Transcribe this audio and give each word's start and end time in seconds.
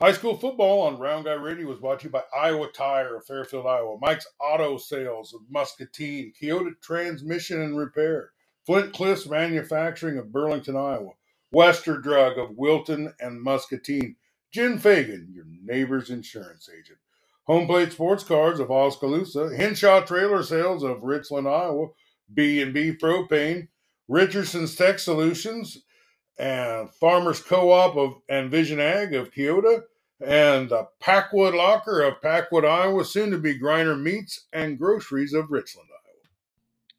High 0.00 0.10
school 0.10 0.36
football 0.36 0.82
on 0.82 0.98
Round 0.98 1.24
Guy 1.24 1.34
Radio 1.34 1.68
was 1.68 1.78
brought 1.78 2.00
to 2.00 2.06
you 2.06 2.10
by 2.10 2.24
Iowa 2.36 2.66
Tire 2.72 3.16
of 3.16 3.26
Fairfield, 3.26 3.64
Iowa, 3.64 3.96
Mike's 4.00 4.26
Auto 4.40 4.76
Sales 4.76 5.32
of 5.32 5.42
Muscatine, 5.48 6.32
Keota 6.40 6.72
Transmission 6.82 7.62
and 7.62 7.78
Repair, 7.78 8.32
Flint 8.66 8.92
Cliffs 8.92 9.28
Manufacturing 9.28 10.18
of 10.18 10.32
Burlington, 10.32 10.74
Iowa, 10.76 11.12
Wester 11.52 11.98
Drug 11.98 12.38
of 12.38 12.56
Wilton 12.56 13.14
and 13.20 13.40
Muscatine, 13.40 14.16
Jen 14.50 14.78
Fagan, 14.78 15.28
your 15.32 15.46
neighbor's 15.62 16.10
insurance 16.10 16.68
agent, 16.68 16.98
Home 17.44 17.68
Plate 17.68 17.92
Sports 17.92 18.24
Cards 18.24 18.58
of 18.58 18.72
Oskaloosa, 18.72 19.56
Henshaw 19.56 20.00
Trailer 20.00 20.42
Sales 20.42 20.82
of 20.82 21.04
Richland, 21.04 21.46
Iowa, 21.46 21.86
B&B 22.34 22.96
Propane, 22.96 23.68
Richardson's 24.08 24.74
Tech 24.74 24.98
Solutions, 24.98 25.84
and 26.38 26.90
Farmers 26.94 27.40
Co-op 27.40 27.96
of 27.96 28.14
and 28.28 28.50
Vision 28.50 28.80
Ag 28.80 29.14
of 29.14 29.32
Keota, 29.32 29.82
and 30.24 30.68
the 30.68 30.88
Packwood 31.00 31.54
Locker 31.54 32.02
of 32.02 32.20
Packwood, 32.20 32.64
Iowa, 32.64 33.04
soon 33.04 33.30
to 33.30 33.38
be 33.38 33.58
Griner 33.58 34.00
Meats 34.00 34.46
and 34.52 34.78
Groceries 34.78 35.32
of 35.32 35.50
Richland, 35.50 35.88
Iowa. 35.90 36.00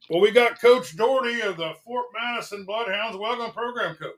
Well, 0.09 0.21
we 0.21 0.31
got 0.31 0.61
Coach 0.61 0.95
Doherty 0.95 1.41
of 1.41 1.57
the 1.57 1.73
Fort 1.83 2.07
Madison 2.13 2.65
Bloodhounds. 2.65 3.17
Welcome, 3.17 3.51
program 3.51 3.95
coach. 3.95 4.13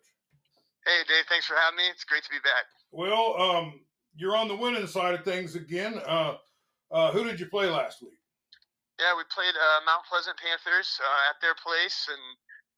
Hey, 0.86 1.04
Dave. 1.08 1.26
Thanks 1.30 1.46
for 1.46 1.56
having 1.56 1.78
me. 1.78 1.84
It's 1.92 2.04
great 2.04 2.24
to 2.24 2.30
be 2.30 2.40
back. 2.44 2.66
Well, 2.92 3.36
um, 3.40 3.82
you're 4.16 4.36
on 4.36 4.48
the 4.48 4.56
winning 4.56 4.88
side 4.88 5.16
of 5.16 5.24
things 5.24 5.56
again. 5.56 6.00
Uh, 6.06 6.36
uh, 6.92 7.12
who 7.12 7.24
did 7.24 7.40
you 7.40 7.46
play 7.48 7.68
last 7.68 8.02
week? 8.02 8.18
Yeah, 9.00 9.14
we 9.16 9.24
played 9.30 9.54
uh, 9.54 9.86
Mount 9.86 10.06
Pleasant 10.10 10.38
Panthers 10.42 10.98
uh, 10.98 11.30
at 11.30 11.38
their 11.42 11.54
place, 11.62 12.10
and 12.10 12.24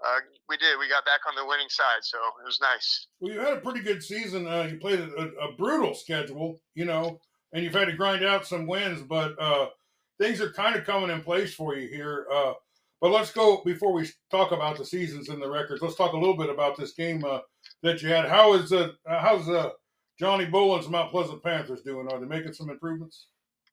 uh, 0.05 0.19
we 0.47 0.57
did. 0.57 0.79
We 0.79 0.87
got 0.87 1.05
back 1.05 1.21
on 1.27 1.35
the 1.35 1.45
winning 1.45 1.69
side, 1.69 2.01
so 2.01 2.17
it 2.41 2.45
was 2.45 2.59
nice. 2.61 3.07
Well, 3.19 3.33
you 3.33 3.39
had 3.39 3.57
a 3.57 3.61
pretty 3.61 3.81
good 3.81 4.01
season. 4.01 4.47
Uh, 4.47 4.67
you 4.71 4.77
played 4.77 4.99
a, 4.99 5.29
a, 5.41 5.55
brutal 5.57 5.93
schedule, 5.93 6.61
you 6.73 6.85
know, 6.85 7.19
and 7.53 7.63
you've 7.63 7.73
had 7.73 7.85
to 7.85 7.93
grind 7.93 8.23
out 8.23 8.47
some 8.47 8.65
wins, 8.65 9.01
but 9.01 9.35
uh, 9.41 9.67
things 10.19 10.41
are 10.41 10.51
kind 10.51 10.75
of 10.75 10.85
coming 10.85 11.09
in 11.09 11.21
place 11.21 11.53
for 11.53 11.75
you 11.75 11.87
here. 11.89 12.27
Uh, 12.33 12.53
but 13.01 13.11
let's 13.11 13.31
go 13.31 13.61
before 13.65 13.93
we 13.93 14.09
talk 14.31 14.51
about 14.51 14.77
the 14.77 14.85
seasons 14.85 15.29
and 15.29 15.41
the 15.41 15.49
records. 15.49 15.81
Let's 15.81 15.95
talk 15.95 16.13
a 16.13 16.17
little 16.17 16.37
bit 16.37 16.49
about 16.49 16.77
this 16.77 16.93
game 16.93 17.23
uh, 17.23 17.39
that 17.83 18.01
you 18.01 18.09
had. 18.09 18.27
How 18.27 18.53
is 18.53 18.71
uh, 18.71 18.91
how's 19.05 19.47
uh, 19.49 19.71
Johnny 20.19 20.45
Boland's 20.45 20.89
Mount 20.89 21.11
Pleasant 21.11 21.43
Panthers 21.43 21.81
doing? 21.81 22.07
Are 22.11 22.19
they 22.19 22.25
making 22.25 22.53
some 22.53 22.69
improvements? 22.69 23.27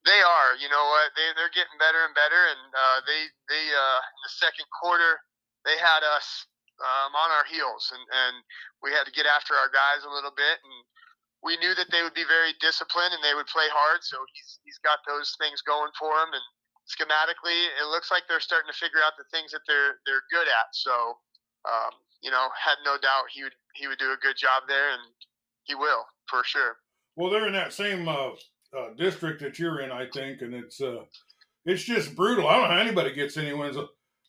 They 0.05 0.23
are. 0.23 0.51
You 0.63 0.71
know 0.71 0.85
what? 0.91 1.11
They 1.15 1.27
they're 1.35 1.51
getting 1.51 1.75
better 1.79 1.99
and 2.07 2.15
better, 2.15 2.39
and 2.39 2.63
uh, 2.71 2.99
they 3.07 3.23
they 3.51 3.65
uh, 3.75 3.99
in 3.99 4.21
the 4.23 4.35
second 4.39 4.67
quarter 4.71 5.19
they 5.67 5.77
had 5.77 6.07
us 6.07 6.47
um, 6.79 7.13
on 7.13 7.29
our 7.35 7.45
heels, 7.51 7.91
and, 7.91 8.01
and 8.01 8.35
we 8.81 8.95
had 8.95 9.05
to 9.05 9.13
get 9.13 9.27
after 9.27 9.59
our 9.59 9.69
guys 9.69 10.07
a 10.07 10.15
little 10.15 10.33
bit. 10.33 10.63
And 10.63 10.77
we 11.43 11.59
knew 11.59 11.75
that 11.75 11.91
they 11.91 12.07
would 12.07 12.17
be 12.17 12.27
very 12.27 12.55
disciplined 12.63 13.13
and 13.13 13.23
they 13.23 13.35
would 13.37 13.51
play 13.51 13.69
hard. 13.69 14.07
So 14.07 14.17
he's 14.33 14.63
he's 14.65 14.81
got 14.81 15.03
those 15.05 15.35
things 15.37 15.61
going 15.67 15.93
for 15.99 16.15
him. 16.23 16.33
And 16.33 16.47
schematically, 16.87 17.59
it 17.77 17.91
looks 17.91 18.15
like 18.15 18.25
they're 18.31 18.43
starting 18.43 18.71
to 18.71 18.79
figure 18.79 19.03
out 19.03 19.19
the 19.19 19.29
things 19.35 19.53
that 19.53 19.67
they're 19.67 19.99
they're 20.07 20.25
good 20.33 20.49
at. 20.49 20.71
So 20.73 21.19
um, 21.67 21.93
you 22.23 22.31
know, 22.31 22.49
had 22.55 22.79
no 22.85 22.97
doubt 22.99 23.31
he 23.33 23.43
would 23.43 23.57
he 23.75 23.87
would 23.87 23.99
do 23.99 24.13
a 24.13 24.23
good 24.23 24.37
job 24.37 24.65
there, 24.69 24.91
and 24.93 25.03
he 25.65 25.75
will 25.75 26.05
for 26.29 26.43
sure. 26.45 26.77
Well, 27.17 27.31
they're 27.31 27.47
in 27.47 27.53
that 27.55 27.73
same 27.73 28.09
uh, 28.09 28.31
uh, 28.77 28.95
district 28.97 29.41
that 29.41 29.59
you're 29.59 29.81
in, 29.81 29.91
I 29.91 30.07
think, 30.13 30.43
and 30.43 30.55
it's 30.55 30.81
uh, 30.81 31.05
it's 31.65 31.83
just 31.83 32.15
brutal. 32.15 32.49
I 32.49 32.55
don't 32.55 32.69
know 32.69 32.75
how 32.75 32.81
anybody 32.81 33.13
gets 33.15 33.37
any 33.37 33.53
wins 33.53 33.77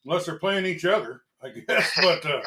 unless 0.06 0.26
they're 0.26 0.40
playing 0.40 0.66
each 0.66 0.86
other. 0.86 1.22
I 1.42 1.50
guess. 1.50 1.92
But 2.02 2.26
uh, 2.26 2.42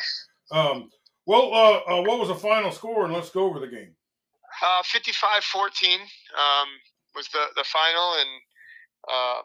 um, 0.53 0.91
well, 1.27 1.53
uh, 1.53 1.81
uh, 1.87 2.03
what 2.03 2.19
was 2.19 2.29
the 2.29 2.35
final 2.35 2.73
score? 2.73 3.05
And 3.05 3.15
let's 3.15 3.31
go 3.31 3.45
over 3.45 3.61
the 3.61 3.69
game. 3.69 3.95
Uh, 4.63 4.83
55-14 4.83 5.95
um, 5.95 6.69
was 7.15 7.29
the 7.29 7.47
the 7.57 7.65
final, 7.65 8.15
and 8.15 8.31
um, 9.11 9.43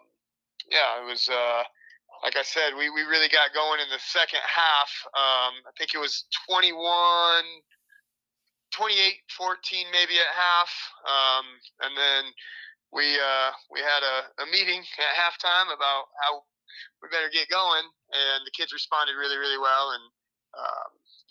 yeah, 0.72 1.02
it 1.02 1.06
was. 1.06 1.30
Uh, 1.30 1.64
like 2.24 2.38
I 2.38 2.44
said, 2.44 2.74
we, 2.74 2.90
we 2.90 3.04
really 3.04 3.28
got 3.28 3.54
going 3.54 3.78
in 3.82 3.90
the 3.92 4.02
second 4.02 4.42
half. 4.48 4.90
Um, 5.14 5.62
I 5.68 5.72
think 5.78 5.94
it 5.94 6.00
was 6.00 6.26
21, 6.50 6.74
28 8.72 9.14
14 9.30 9.86
maybe 9.92 10.18
at 10.18 10.32
half. 10.34 10.72
Um, 11.06 11.46
and 11.86 11.94
then 11.94 12.24
we 12.92 13.04
uh, 13.20 13.52
we 13.70 13.80
had 13.80 14.02
a, 14.02 14.18
a 14.42 14.46
meeting 14.50 14.82
at 14.82 15.14
halftime 15.14 15.70
about 15.70 16.10
how 16.24 16.44
we 17.02 17.10
better 17.10 17.30
get 17.32 17.50
going. 17.50 17.86
And 18.14 18.46
the 18.46 18.54
kids 18.56 18.74
responded 18.74 19.18
really, 19.18 19.38
really 19.38 19.60
well. 19.60 19.92
And 19.92 20.04
um, 20.56 20.90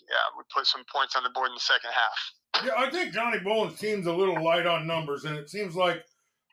yeah, 0.09 0.25
we 0.37 0.43
put 0.53 0.67
some 0.67 0.83
points 0.91 1.15
on 1.15 1.23
the 1.23 1.33
board 1.33 1.49
in 1.49 1.55
the 1.55 1.65
second 1.65 1.91
half. 1.91 2.19
Yeah, 2.63 2.77
I 2.77 2.89
think 2.89 3.13
Johnny 3.13 3.39
Boland's 3.39 3.79
team's 3.79 4.07
a 4.07 4.13
little 4.13 4.41
light 4.41 4.65
on 4.65 4.87
numbers, 4.87 5.25
and 5.25 5.35
it 5.35 5.49
seems 5.49 5.75
like 5.75 6.05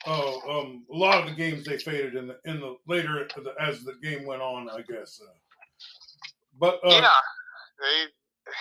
uh, 0.06 0.34
um, 0.48 0.84
a 0.90 0.96
lot 0.96 1.22
of 1.22 1.30
the 1.30 1.36
games 1.36 1.64
they 1.64 1.78
faded 1.78 2.16
in 2.16 2.26
the 2.26 2.36
in 2.44 2.58
the 2.58 2.74
later 2.88 3.28
as 3.60 3.84
the 3.84 3.94
game 4.02 4.26
went 4.26 4.42
on. 4.42 4.68
I 4.68 4.82
guess. 4.82 5.20
Uh, 5.22 5.32
but 6.58 6.80
uh, 6.84 6.90
yeah, 6.90 7.22
they. 7.80 8.10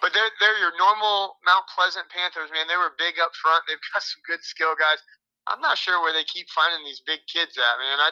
But 0.00 0.14
they're 0.14 0.30
they're 0.40 0.58
your 0.58 0.74
normal 0.78 1.38
Mount 1.46 1.66
Pleasant 1.74 2.06
Panthers, 2.10 2.50
man. 2.50 2.66
They 2.66 2.78
were 2.78 2.94
big 2.98 3.18
up 3.22 3.34
front. 3.38 3.62
They've 3.66 3.82
got 3.92 4.02
some 4.02 4.22
good 4.26 4.42
skill 4.42 4.74
guys. 4.78 4.98
I'm 5.46 5.60
not 5.60 5.78
sure 5.78 6.00
where 6.00 6.14
they 6.14 6.24
keep 6.24 6.46
finding 6.50 6.86
these 6.86 7.02
big 7.02 7.22
kids 7.26 7.58
at, 7.58 7.76
man. 7.82 7.98
I 7.98 8.10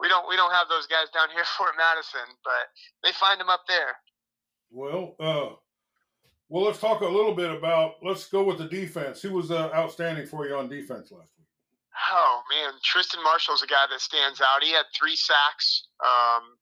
we 0.00 0.08
don't 0.08 0.28
we 0.28 0.36
don't 0.36 0.52
have 0.52 0.68
those 0.68 0.86
guys 0.86 1.10
down 1.12 1.28
here 1.30 1.44
Fort 1.58 1.74
Madison, 1.76 2.28
but 2.42 2.70
they 3.02 3.12
find 3.12 3.40
them 3.40 3.50
up 3.50 3.62
there. 3.68 3.96
Well, 4.70 5.14
uh, 5.20 5.54
well, 6.48 6.64
let's 6.64 6.80
talk 6.80 7.00
a 7.00 7.08
little 7.08 7.34
bit 7.34 7.50
about. 7.50 7.96
Let's 8.02 8.26
go 8.26 8.42
with 8.42 8.58
the 8.58 8.68
defense. 8.68 9.22
Who 9.22 9.32
was 9.32 9.50
uh, 9.50 9.70
outstanding 9.74 10.26
for 10.26 10.46
you 10.46 10.56
on 10.56 10.68
defense 10.68 11.10
last 11.12 11.30
week? 11.38 11.48
Oh 12.10 12.42
man, 12.50 12.74
Tristan 12.82 13.22
Marshall's 13.22 13.62
a 13.62 13.66
guy 13.66 13.86
that 13.90 14.00
stands 14.00 14.40
out. 14.40 14.62
He 14.62 14.72
had 14.72 14.86
three 14.96 15.16
sacks. 15.16 15.86
Um, 16.02 16.58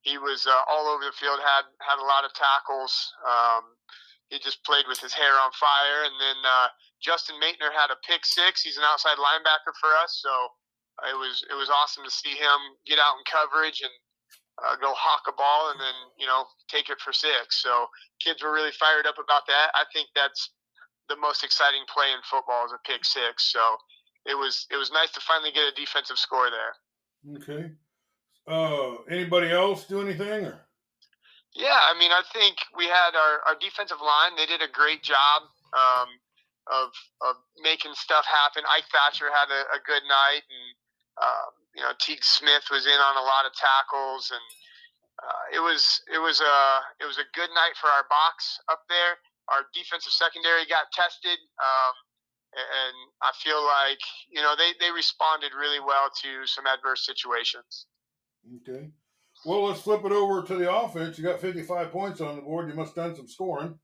he 0.00 0.16
was 0.16 0.48
uh, 0.48 0.64
all 0.66 0.88
over 0.88 1.04
the 1.04 1.12
field. 1.12 1.38
had 1.44 1.68
had 1.84 2.00
a 2.00 2.08
lot 2.08 2.24
of 2.24 2.32
tackles. 2.32 3.12
Um, 3.20 3.76
he 4.30 4.38
just 4.38 4.64
played 4.64 4.86
with 4.88 4.98
his 4.98 5.12
hair 5.12 5.34
on 5.36 5.52
fire. 5.52 6.06
And 6.08 6.16
then 6.16 6.38
uh, 6.40 6.68
Justin 7.02 7.36
Maitner 7.36 7.74
had 7.74 7.90
a 7.92 8.00
pick 8.06 8.24
six. 8.24 8.62
He's 8.62 8.78
an 8.78 8.86
outside 8.86 9.18
linebacker 9.18 9.74
for 9.76 9.90
us, 10.00 10.22
so 10.22 10.32
it 11.08 11.16
was 11.16 11.44
it 11.50 11.54
was 11.54 11.70
awesome 11.70 12.04
to 12.04 12.10
see 12.10 12.36
him 12.36 12.58
get 12.86 12.98
out 12.98 13.16
in 13.16 13.24
coverage 13.24 13.80
and 13.80 13.92
uh, 14.60 14.76
go 14.76 14.92
hawk 14.92 15.24
a 15.28 15.32
ball 15.32 15.70
and 15.72 15.80
then 15.80 15.96
you 16.18 16.26
know 16.26 16.44
take 16.68 16.90
it 16.90 17.00
for 17.00 17.12
six. 17.12 17.62
So 17.62 17.86
kids 18.20 18.42
were 18.42 18.52
really 18.52 18.74
fired 18.76 19.06
up 19.06 19.16
about 19.16 19.46
that. 19.46 19.70
I 19.74 19.84
think 19.92 20.08
that's 20.14 20.50
the 21.08 21.16
most 21.16 21.42
exciting 21.44 21.82
play 21.92 22.12
in 22.12 22.20
football 22.28 22.66
is 22.66 22.72
a 22.72 22.80
pick 22.86 23.04
six. 23.04 23.52
So 23.52 23.60
it 24.26 24.36
was 24.36 24.66
it 24.70 24.76
was 24.76 24.92
nice 24.92 25.10
to 25.12 25.20
finally 25.20 25.52
get 25.52 25.68
a 25.70 25.74
defensive 25.74 26.18
score 26.18 26.48
there. 26.50 26.74
Okay. 27.40 27.72
Uh, 28.48 29.02
anybody 29.10 29.50
else 29.50 29.84
do 29.84 30.00
anything? 30.00 30.46
Or? 30.46 30.66
Yeah, 31.54 31.76
I 31.76 31.98
mean, 31.98 32.10
I 32.10 32.22
think 32.32 32.56
we 32.76 32.86
had 32.86 33.14
our, 33.14 33.42
our 33.46 33.56
defensive 33.60 34.00
line. 34.00 34.34
They 34.36 34.46
did 34.46 34.62
a 34.62 34.70
great 34.70 35.02
job. 35.02 35.42
Um, 35.70 36.08
of, 36.70 36.94
of 37.20 37.34
making 37.62 37.92
stuff 37.98 38.24
happen. 38.24 38.62
Ike 38.70 38.86
Thatcher 38.88 39.26
had 39.26 39.50
a, 39.50 39.62
a 39.74 39.80
good 39.82 40.06
night, 40.06 40.46
and 40.46 40.66
um, 41.18 41.50
you 41.74 41.82
know, 41.82 41.92
Teague 41.98 42.24
Smith 42.24 42.66
was 42.70 42.86
in 42.86 42.98
on 42.98 43.16
a 43.16 43.24
lot 43.24 43.46
of 43.46 43.52
tackles, 43.54 44.30
and 44.30 44.46
uh, 45.18 45.44
it 45.56 45.62
was 45.62 46.02
it 46.12 46.18
was 46.18 46.40
a 46.40 46.56
it 47.02 47.06
was 47.06 47.18
a 47.18 47.26
good 47.34 47.50
night 47.54 47.74
for 47.80 47.88
our 47.88 48.06
box 48.10 48.58
up 48.70 48.84
there. 48.88 49.18
Our 49.50 49.66
defensive 49.74 50.14
secondary 50.14 50.62
got 50.70 50.92
tested, 50.94 51.38
um, 51.58 51.94
and 52.54 52.96
I 53.22 53.30
feel 53.42 53.62
like 53.62 54.02
you 54.30 54.42
know 54.42 54.54
they 54.54 54.74
they 54.78 54.90
responded 54.92 55.52
really 55.56 55.80
well 55.80 56.10
to 56.22 56.46
some 56.46 56.66
adverse 56.66 57.06
situations. 57.06 57.86
Okay. 58.62 58.90
Well, 59.44 59.64
let's 59.64 59.80
flip 59.80 60.04
it 60.04 60.12
over 60.12 60.42
to 60.42 60.54
the 60.54 60.70
offense. 60.70 61.16
You 61.16 61.24
got 61.24 61.40
55 61.40 61.90
points 61.90 62.20
on 62.20 62.36
the 62.36 62.42
board. 62.42 62.68
You 62.68 62.74
must 62.74 62.94
have 62.94 63.06
done 63.06 63.16
some 63.16 63.28
scoring. 63.28 63.78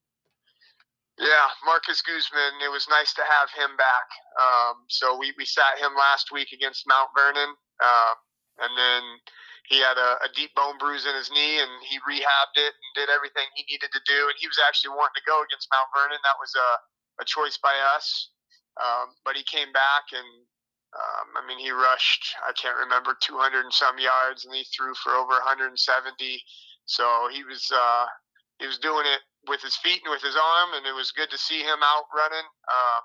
Yeah, 1.17 1.49
Marcus 1.65 2.05
Guzman. 2.05 2.61
It 2.61 2.69
was 2.69 2.85
nice 2.93 3.17
to 3.17 3.25
have 3.25 3.49
him 3.57 3.73
back. 3.81 4.09
Um, 4.37 4.85
so 4.93 5.17
we, 5.17 5.33
we 5.41 5.49
sat 5.49 5.81
him 5.81 5.97
last 5.97 6.29
week 6.29 6.53
against 6.53 6.85
Mount 6.85 7.09
Vernon, 7.17 7.57
uh, 7.81 8.15
and 8.61 8.73
then 8.77 9.03
he 9.73 9.81
had 9.81 9.97
a, 9.97 10.21
a, 10.21 10.31
deep 10.37 10.53
bone 10.55 10.77
bruise 10.77 11.09
in 11.09 11.17
his 11.17 11.33
knee, 11.33 11.57
and 11.57 11.73
he 11.89 11.97
rehabbed 12.05 12.61
it 12.61 12.69
and 12.77 12.91
did 12.95 13.09
everything 13.09 13.49
he 13.57 13.65
needed 13.65 13.89
to 13.97 14.03
do. 14.05 14.29
And 14.29 14.37
he 14.37 14.47
was 14.47 14.61
actually 14.69 14.93
wanting 14.93 15.17
to 15.17 15.25
go 15.25 15.41
against 15.41 15.73
Mount 15.73 15.89
Vernon. 15.97 16.21
That 16.21 16.37
was 16.37 16.53
a, 16.53 17.25
a 17.25 17.25
choice 17.25 17.57
by 17.65 17.73
us, 17.97 18.29
um, 18.77 19.17
but 19.25 19.37
he 19.37 19.45
came 19.45 19.73
back 19.73 20.13
and. 20.13 20.29
Um, 20.97 21.37
I 21.37 21.47
mean, 21.47 21.59
he 21.59 21.69
rushed, 21.73 22.25
I 22.49 22.53
can't 22.57 22.79
remember, 22.79 23.19
200 23.21 23.61
and 23.61 23.75
some 23.75 23.99
yards, 23.99 24.47
and 24.47 24.55
he 24.55 24.65
threw 24.73 24.95
for 24.95 25.13
over 25.13 25.37
170. 25.45 25.77
So 26.87 27.05
he 27.29 27.45
was 27.45 27.69
uh, 27.69 28.07
he 28.61 28.67
was 28.67 28.79
doing 28.79 29.05
it 29.05 29.21
with 29.49 29.63
his 29.63 29.77
feet 29.77 30.03
and 30.05 30.11
with 30.11 30.23
his 30.23 30.37
arm, 30.37 30.75
and 30.75 30.87
it 30.87 30.95
was 30.95 31.11
good 31.13 31.31
to 31.31 31.39
see 31.39 31.63
him 31.63 31.81
out 31.83 32.07
running. 32.15 32.47
Um, 32.47 33.03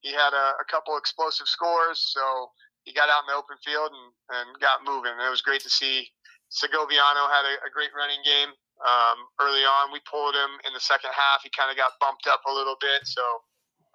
he 0.00 0.12
had 0.12 0.32
a, 0.32 0.54
a, 0.62 0.66
couple 0.70 0.96
explosive 0.96 1.48
scores, 1.48 1.98
so 1.98 2.50
he 2.84 2.94
got 2.94 3.10
out 3.10 3.26
in 3.26 3.34
the 3.34 3.38
open 3.38 3.58
field 3.64 3.90
and, 3.90 4.08
and 4.30 4.46
got 4.60 4.86
moving. 4.86 5.10
And 5.10 5.26
it 5.26 5.32
was 5.32 5.42
great 5.42 5.60
to 5.66 5.70
see. 5.70 6.06
Segoviano 6.48 7.28
had 7.28 7.44
a, 7.44 7.54
a 7.66 7.70
great 7.74 7.90
running 7.92 8.22
game 8.24 8.54
um, 8.80 9.18
early 9.40 9.66
on. 9.66 9.92
We 9.92 10.00
pulled 10.08 10.34
him 10.34 10.56
in 10.64 10.72
the 10.72 10.80
second 10.80 11.10
half. 11.12 11.42
He 11.42 11.50
kind 11.50 11.70
of 11.70 11.76
got 11.76 11.98
bumped 12.00 12.26
up 12.30 12.40
a 12.46 12.52
little 12.52 12.76
bit, 12.80 13.04
so 13.04 13.22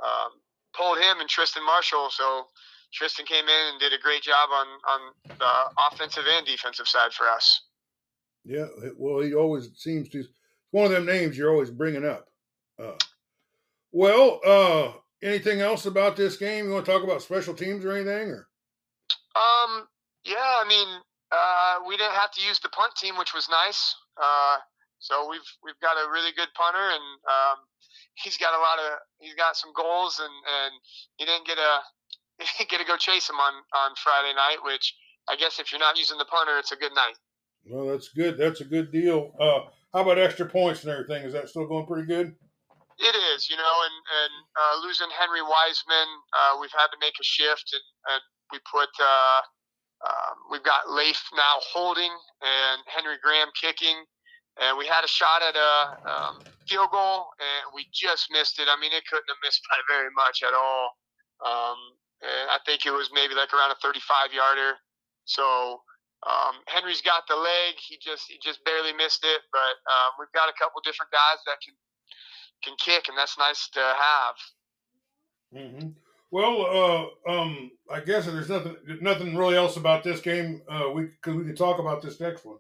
um, 0.03 0.37
pulled 0.75 0.99
him 0.99 1.19
and 1.19 1.29
Tristan 1.29 1.65
Marshall. 1.65 2.11
So 2.11 2.45
Tristan 2.93 3.25
came 3.25 3.45
in 3.45 3.63
and 3.73 3.79
did 3.79 3.93
a 3.93 4.01
great 4.01 4.21
job 4.21 4.49
on 4.51 4.67
on 4.85 5.01
the 5.39 5.53
offensive 5.89 6.25
and 6.29 6.45
defensive 6.45 6.87
side 6.87 7.13
for 7.13 7.27
us. 7.29 7.63
Yeah, 8.43 8.67
well, 8.97 9.23
he 9.23 9.33
always 9.33 9.71
seems 9.77 10.09
to. 10.09 10.23
One 10.73 10.85
of 10.85 10.91
them 10.91 11.05
names 11.05 11.37
you're 11.37 11.51
always 11.51 11.69
bringing 11.69 12.03
up. 12.03 12.25
Uh, 12.81 12.97
well, 13.91 14.41
uh, 14.43 14.97
anything 15.21 15.61
else 15.61 15.85
about 15.85 16.17
this 16.17 16.35
game? 16.35 16.65
You 16.65 16.73
want 16.73 16.83
to 16.83 16.91
talk 16.91 17.03
about 17.03 17.21
special 17.21 17.53
teams 17.53 17.85
or 17.85 17.91
anything? 17.93 18.33
Or 18.33 18.49
um, 19.37 19.85
yeah, 20.25 20.41
I 20.41 20.65
mean, 20.67 20.87
uh, 21.31 21.85
we 21.87 21.95
didn't 21.95 22.17
have 22.17 22.31
to 22.31 22.41
use 22.41 22.57
the 22.57 22.69
punt 22.69 22.95
team, 22.97 23.19
which 23.19 23.35
was 23.35 23.47
nice. 23.51 23.93
Uh, 24.17 24.57
so 24.97 25.29
we've 25.29 25.45
we've 25.63 25.79
got 25.79 25.93
a 25.93 26.09
really 26.09 26.31
good 26.35 26.49
punter, 26.57 26.89
and 26.89 27.05
um, 27.29 27.57
he's 28.15 28.37
got 28.37 28.57
a 28.57 28.61
lot 28.65 28.79
of 28.81 28.97
he's 29.19 29.35
got 29.35 29.55
some 29.55 29.73
goals, 29.77 30.17
and 30.17 30.33
and 30.33 30.73
he 31.17 31.25
didn't 31.25 31.45
get 31.45 31.59
a 31.59 31.81
he 32.41 32.49
didn't 32.57 32.71
get 32.71 32.81
to 32.81 32.87
go 32.89 32.97
chase 32.97 33.29
him 33.29 33.37
on 33.37 33.53
on 33.77 33.93
Friday 34.01 34.33
night, 34.33 34.65
which 34.65 34.95
I 35.29 35.35
guess 35.35 35.59
if 35.59 35.71
you're 35.71 35.77
not 35.77 35.99
using 35.99 36.17
the 36.17 36.25
punter, 36.25 36.57
it's 36.57 36.71
a 36.71 36.77
good 36.77 36.95
night. 36.95 37.13
Well, 37.69 37.85
that's 37.85 38.09
good. 38.09 38.39
That's 38.39 38.61
a 38.61 38.65
good 38.65 38.91
deal. 38.91 39.37
Uh, 39.39 39.69
how 39.93 40.01
about 40.01 40.17
extra 40.17 40.45
points 40.45 40.83
and 40.83 40.91
everything? 40.91 41.23
Is 41.23 41.33
that 41.33 41.49
still 41.49 41.67
going 41.67 41.85
pretty 41.85 42.07
good? 42.07 42.33
It 42.99 43.15
is, 43.33 43.49
you 43.49 43.57
know, 43.57 43.75
and 43.85 43.97
and 44.21 44.33
uh, 44.53 44.85
losing 44.85 45.09
Henry 45.13 45.41
Wiseman, 45.41 46.09
uh, 46.33 46.57
we've 46.61 46.73
had 46.73 46.93
to 46.93 46.97
make 47.01 47.13
a 47.19 47.25
shift, 47.25 47.73
and, 47.73 47.85
and 48.13 48.21
we 48.51 48.59
put 48.69 48.89
uh, 49.01 49.41
um, 50.03 50.35
we've 50.51 50.63
got 50.63 50.89
Leif 50.89 51.21
now 51.35 51.57
holding 51.73 52.11
and 52.41 52.81
Henry 52.85 53.17
Graham 53.21 53.49
kicking, 53.59 53.97
and 54.61 54.77
we 54.77 54.85
had 54.85 55.03
a 55.03 55.07
shot 55.07 55.41
at 55.41 55.55
a 55.55 55.73
um, 56.05 56.35
field 56.67 56.91
goal, 56.91 57.33
and 57.39 57.73
we 57.73 57.87
just 57.93 58.29
missed 58.31 58.59
it. 58.59 58.67
I 58.69 58.77
mean, 58.79 58.93
it 58.93 59.05
couldn't 59.09 59.29
have 59.29 59.41
missed 59.41 59.61
by 59.69 59.79
very 59.89 60.11
much 60.13 60.43
at 60.45 60.53
all. 60.53 60.93
Um, 61.41 61.79
and 62.23 62.49
I 62.49 62.59
think 62.65 62.85
it 62.85 62.93
was 62.93 63.09
maybe 63.13 63.33
like 63.33 63.53
around 63.53 63.71
a 63.71 63.79
35 63.81 64.33
yarder. 64.33 64.77
So 65.25 65.81
um, 66.25 66.55
Henry's 66.67 67.01
got 67.01 67.27
the 67.27 67.35
leg. 67.35 67.75
He 67.77 67.97
just 68.01 68.29
he 68.29 68.37
just 68.41 68.63
barely 68.63 68.93
missed 68.93 69.23
it. 69.23 69.41
But 69.51 69.75
um, 69.87 70.11
we've 70.19 70.31
got 70.33 70.49
a 70.49 70.57
couple 70.57 70.81
different 70.83 71.11
guys 71.11 71.39
that 71.45 71.57
can 71.63 71.75
can 72.63 72.75
kick, 72.77 73.09
and 73.09 73.17
that's 73.17 73.37
nice 73.37 73.69
to 73.69 73.79
have. 73.79 74.35
Mm-hmm. 75.55 75.87
Well, 76.31 77.11
uh, 77.27 77.31
um, 77.31 77.71
I 77.91 77.99
guess 77.99 78.25
there's 78.25 78.49
nothing 78.49 78.75
nothing 79.01 79.35
really 79.35 79.55
else 79.55 79.77
about 79.77 80.03
this 80.03 80.19
game. 80.19 80.61
Uh, 80.67 80.89
we 80.93 81.03
because 81.05 81.35
we 81.35 81.45
can 81.45 81.55
talk 81.55 81.79
about 81.79 82.01
this 82.01 82.19
next 82.19 82.45
one. 82.45 82.57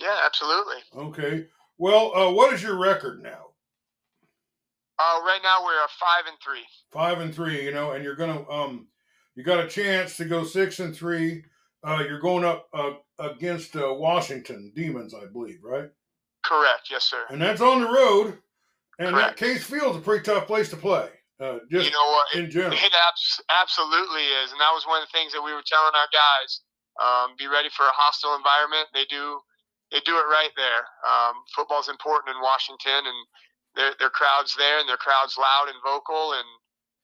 Yeah, 0.00 0.18
absolutely. 0.24 0.76
Okay. 0.96 1.46
Well, 1.78 2.16
uh, 2.16 2.32
what 2.32 2.52
is 2.52 2.62
your 2.62 2.78
record 2.78 3.22
now? 3.22 3.46
Uh, 4.98 5.20
right 5.24 5.40
now 5.42 5.64
we're 5.64 5.72
five 5.98 6.24
and 6.28 6.36
three. 6.44 6.64
Five 6.92 7.20
and 7.20 7.34
three, 7.34 7.64
you 7.64 7.72
know, 7.72 7.92
and 7.92 8.04
you're 8.04 8.16
gonna 8.16 8.48
um, 8.50 8.88
you 9.34 9.42
got 9.42 9.64
a 9.64 9.68
chance 9.68 10.16
to 10.18 10.24
go 10.24 10.44
six 10.44 10.78
and 10.78 10.94
three. 10.94 11.44
Uh, 11.84 12.04
you're 12.06 12.20
going 12.20 12.44
up 12.44 12.68
uh, 12.72 12.92
against 13.18 13.74
uh, 13.74 13.92
Washington 13.92 14.72
Demons, 14.74 15.14
I 15.14 15.26
believe, 15.26 15.58
right? 15.62 15.90
Correct. 16.44 16.88
Yes, 16.90 17.04
sir. 17.04 17.24
And 17.30 17.42
that's 17.42 17.60
on 17.60 17.80
the 17.80 17.90
road, 17.90 18.38
and 18.98 19.14
Correct. 19.14 19.38
that 19.38 19.44
Case 19.44 19.64
Field's 19.64 19.98
a 19.98 20.00
pretty 20.00 20.22
tough 20.22 20.46
place 20.46 20.70
to 20.70 20.76
play. 20.76 21.08
Uh, 21.42 21.58
just 21.70 21.86
you 21.86 21.90
know 21.90 22.08
what? 22.14 22.26
In 22.38 22.50
general, 22.50 22.78
it 22.78 22.94
abs- 22.94 23.42
absolutely 23.50 24.22
is, 24.22 24.54
and 24.54 24.60
that 24.62 24.70
was 24.70 24.86
one 24.86 25.02
of 25.02 25.08
the 25.10 25.14
things 25.16 25.34
that 25.34 25.42
we 25.42 25.50
were 25.50 25.66
telling 25.66 25.90
our 25.90 26.10
guys: 26.14 26.62
um, 27.02 27.34
be 27.34 27.50
ready 27.50 27.66
for 27.74 27.82
a 27.82 27.94
hostile 27.98 28.38
environment. 28.38 28.86
They 28.94 29.06
do, 29.10 29.42
they 29.90 29.98
do 30.06 30.14
it 30.14 30.30
right 30.30 30.54
there. 30.54 30.86
Um, 31.02 31.42
football's 31.50 31.90
important 31.90 32.36
in 32.36 32.38
Washington, 32.38 33.10
and 33.10 33.18
their 33.74 33.90
their 33.98 34.14
crowds 34.14 34.54
there, 34.54 34.78
and 34.78 34.86
their 34.86 35.02
crowds 35.02 35.34
loud 35.34 35.66
and 35.66 35.78
vocal, 35.82 36.38
and 36.38 36.46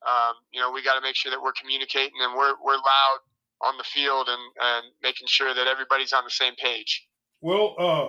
um, 0.07 0.35
you 0.55 0.63
know 0.63 0.71
we 0.71 0.87
got 0.87 0.95
to 0.95 1.03
make 1.03 1.19
sure 1.19 1.35
that 1.35 1.43
we're 1.43 1.57
communicating 1.59 2.23
and 2.23 2.31
we're 2.39 2.55
we're 2.63 2.79
loud 2.79 3.19
on 3.61 3.77
the 3.77 3.85
field 3.85 4.29
and 4.29 4.43
and 4.61 4.87
making 5.03 5.27
sure 5.29 5.55
that 5.55 5.67
everybody's 5.67 6.13
on 6.13 6.25
the 6.25 6.31
same 6.31 6.55
page. 6.57 7.07
Well, 7.41 7.75
uh, 7.79 8.09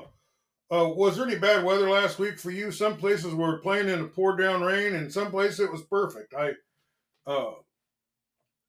uh, 0.71 0.87
was 0.89 1.17
there 1.17 1.25
any 1.25 1.37
bad 1.37 1.63
weather 1.63 1.89
last 1.89 2.19
week 2.19 2.37
for 2.37 2.51
you? 2.51 2.71
Some 2.71 2.97
places 2.97 3.33
were 3.33 3.57
playing 3.59 3.89
in 3.89 4.01
a 4.01 4.05
pour 4.05 4.35
down 4.35 4.61
rain, 4.61 4.93
and 4.93 5.11
some 5.11 5.31
places 5.31 5.61
it 5.61 5.71
was 5.71 5.81
perfect. 5.83 6.33
I, 6.33 6.51
uh, 7.25 7.53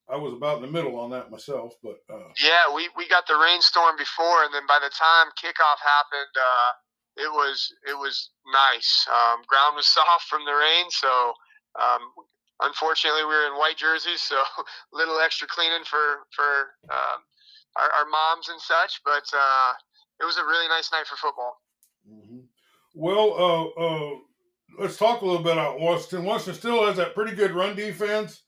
I 0.08 0.16
was 0.16 0.32
about 0.32 0.56
in 0.56 0.62
the 0.62 0.72
middle 0.72 0.98
on 0.98 1.10
that 1.10 1.30
myself, 1.30 1.74
but 1.82 2.00
uh, 2.12 2.32
yeah, 2.42 2.74
we, 2.74 2.88
we 2.96 3.06
got 3.08 3.26
the 3.26 3.36
rainstorm 3.36 3.96
before, 3.98 4.44
and 4.44 4.52
then 4.52 4.66
by 4.66 4.78
the 4.80 4.90
time 4.90 5.28
kickoff 5.36 5.80
happened, 5.84 6.34
uh, 6.36 6.72
it 7.16 7.30
was 7.30 7.68
it 7.86 7.94
was 7.94 8.30
nice. 8.46 9.06
Um, 9.08 9.42
ground 9.46 9.76
was 9.76 9.86
soft 9.92 10.24
from 10.24 10.44
the 10.44 10.52
rain, 10.52 10.86
so 10.90 11.32
um, 11.80 12.00
unfortunately 12.62 13.22
we 13.24 13.34
were 13.34 13.46
in 13.46 13.58
white 13.58 13.76
jerseys, 13.76 14.22
so 14.22 14.36
a 14.36 14.62
little 14.96 15.18
extra 15.20 15.48
cleaning 15.48 15.84
for 15.84 16.26
for 16.34 16.74
um, 16.90 17.20
our, 17.76 17.90
our, 17.98 18.06
moms 18.10 18.48
and 18.48 18.60
such. 18.60 19.00
But 19.04 19.24
uh, 19.32 19.72
it 20.20 20.24
was 20.24 20.36
a 20.36 20.44
really 20.44 20.68
nice 20.68 20.90
night 20.92 21.06
for 21.06 21.16
football. 21.16 21.60
Mm-hmm. 22.10 22.40
Well, 22.94 23.34
uh, 23.34 23.80
uh, 23.80 24.16
let's 24.78 24.96
talk 24.96 25.22
a 25.22 25.26
little 25.26 25.42
bit 25.42 25.52
about 25.52 25.80
Washington. 25.80 26.24
Washington 26.24 26.54
still 26.54 26.86
has 26.86 26.96
that 26.96 27.14
pretty 27.14 27.34
good 27.34 27.52
run 27.52 27.76
defense. 27.76 28.42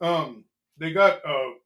Um, 0.00 0.44
they 0.78 0.92
got 0.92 1.20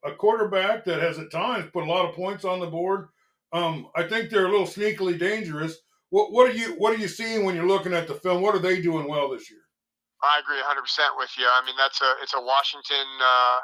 a 0.04 0.12
quarterback 0.12 0.86
that 0.86 1.02
has 1.02 1.18
at 1.18 1.30
times 1.30 1.68
put 1.70 1.84
a 1.84 1.90
lot 1.90 2.08
of 2.08 2.14
points 2.14 2.46
on 2.46 2.60
the 2.60 2.66
board. 2.66 3.08
Um, 3.52 3.88
I 3.94 4.04
think 4.04 4.30
they're 4.30 4.46
a 4.46 4.50
little 4.50 4.66
sneakily 4.66 5.18
dangerous. 5.18 5.76
What, 6.08 6.32
what 6.32 6.50
are 6.50 6.54
you 6.54 6.74
What 6.78 6.94
are 6.94 6.98
you 6.98 7.08
seeing 7.08 7.44
when 7.44 7.54
you're 7.54 7.66
looking 7.66 7.92
at 7.92 8.08
the 8.08 8.14
film? 8.14 8.42
What 8.42 8.54
are 8.54 8.60
they 8.60 8.80
doing 8.80 9.06
well 9.08 9.30
this 9.30 9.50
year? 9.50 9.60
I 10.22 10.38
agree 10.40 10.58
100 10.62 10.80
percent 10.82 11.14
with 11.18 11.30
you. 11.38 11.46
I 11.46 11.62
mean, 11.66 11.76
that's 11.76 12.00
a 12.00 12.14
it's 12.22 12.34
a 12.34 12.40
Washington 12.42 13.06
uh, 13.20 13.58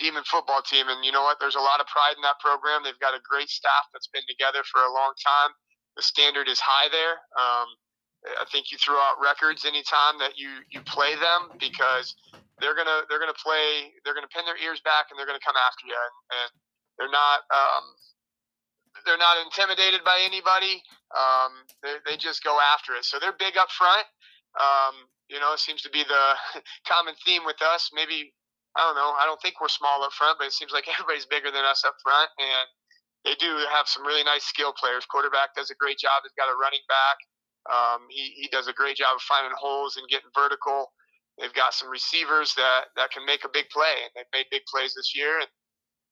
Demon 0.00 0.24
football 0.24 0.64
team, 0.64 0.88
and 0.88 1.04
you 1.04 1.12
know 1.12 1.22
what? 1.22 1.38
There's 1.40 1.56
a 1.56 1.62
lot 1.62 1.80
of 1.80 1.86
pride 1.86 2.16
in 2.16 2.24
that 2.24 2.40
program. 2.40 2.82
They've 2.82 2.98
got 3.00 3.14
a 3.14 3.22
great 3.22 3.48
staff 3.52 3.88
that's 3.92 4.08
been 4.08 4.24
together 4.28 4.64
for 4.66 4.80
a 4.82 4.92
long 4.92 5.12
time 5.20 5.52
the 5.98 6.06
standard 6.06 6.48
is 6.48 6.62
high 6.62 6.88
there. 6.94 7.18
Um, 7.34 7.68
I 8.38 8.46
think 8.50 8.70
you 8.70 8.78
throw 8.78 8.96
out 8.96 9.18
records 9.20 9.66
anytime 9.66 10.22
that 10.22 10.38
you 10.38 10.62
you 10.70 10.80
play 10.86 11.18
them 11.18 11.58
because 11.58 12.14
they're 12.62 12.74
gonna 12.78 13.02
they're 13.10 13.18
gonna 13.18 13.36
play 13.36 13.92
they're 14.06 14.14
gonna 14.14 14.30
pin 14.30 14.46
their 14.46 14.58
ears 14.62 14.80
back 14.86 15.10
and 15.10 15.18
they're 15.18 15.26
gonna 15.26 15.42
come 15.42 15.58
after 15.58 15.84
you 15.86 15.98
and, 15.98 16.16
and 16.38 16.50
they're 16.96 17.14
not 17.14 17.42
um, 17.50 17.84
they're 19.06 19.20
not 19.20 19.42
intimidated 19.42 20.02
by 20.06 20.22
anybody. 20.22 20.82
Um, 21.14 21.66
they, 21.82 21.94
they 22.06 22.16
just 22.16 22.42
go 22.42 22.58
after 22.74 22.94
it. 22.94 23.04
So 23.04 23.18
they're 23.18 23.36
big 23.38 23.58
up 23.58 23.70
front. 23.70 24.06
Um, 24.56 25.08
you 25.28 25.40
know, 25.40 25.52
it 25.52 25.60
seems 25.60 25.82
to 25.82 25.90
be 25.90 26.04
the 26.04 26.24
common 26.88 27.14
theme 27.24 27.44
with 27.44 27.60
us. 27.60 27.90
Maybe 27.92 28.32
I 28.76 28.86
don't 28.86 28.96
know. 28.96 29.12
I 29.18 29.26
don't 29.26 29.40
think 29.40 29.60
we're 29.60 29.72
small 29.72 30.02
up 30.04 30.12
front, 30.12 30.38
but 30.38 30.48
it 30.48 30.56
seems 30.56 30.72
like 30.72 30.88
everybody's 30.92 31.26
bigger 31.26 31.50
than 31.50 31.64
us 31.64 31.84
up 31.84 31.96
front, 32.02 32.30
and 32.38 32.66
they 33.24 33.34
do 33.36 33.58
have 33.72 33.88
some 33.88 34.06
really 34.06 34.24
nice 34.24 34.44
skill 34.44 34.72
players. 34.72 35.04
Quarterback 35.06 35.54
does 35.54 35.70
a 35.70 35.76
great 35.76 35.98
job. 35.98 36.22
He's 36.22 36.36
got 36.38 36.52
a 36.52 36.56
running 36.56 36.84
back. 36.88 37.18
Um, 37.68 38.06
he, 38.08 38.32
he 38.38 38.48
does 38.48 38.68
a 38.68 38.72
great 38.72 38.96
job 38.96 39.12
of 39.16 39.22
finding 39.22 39.52
holes 39.58 39.96
and 39.96 40.08
getting 40.08 40.30
vertical. 40.32 40.92
They've 41.36 41.52
got 41.52 41.74
some 41.74 41.90
receivers 41.90 42.54
that, 42.54 42.90
that 42.96 43.10
can 43.10 43.26
make 43.26 43.44
a 43.44 43.52
big 43.52 43.68
play, 43.68 44.06
and 44.06 44.10
they've 44.16 44.32
made 44.32 44.46
big 44.50 44.62
plays 44.70 44.94
this 44.94 45.12
year. 45.14 45.38
And 45.38 45.50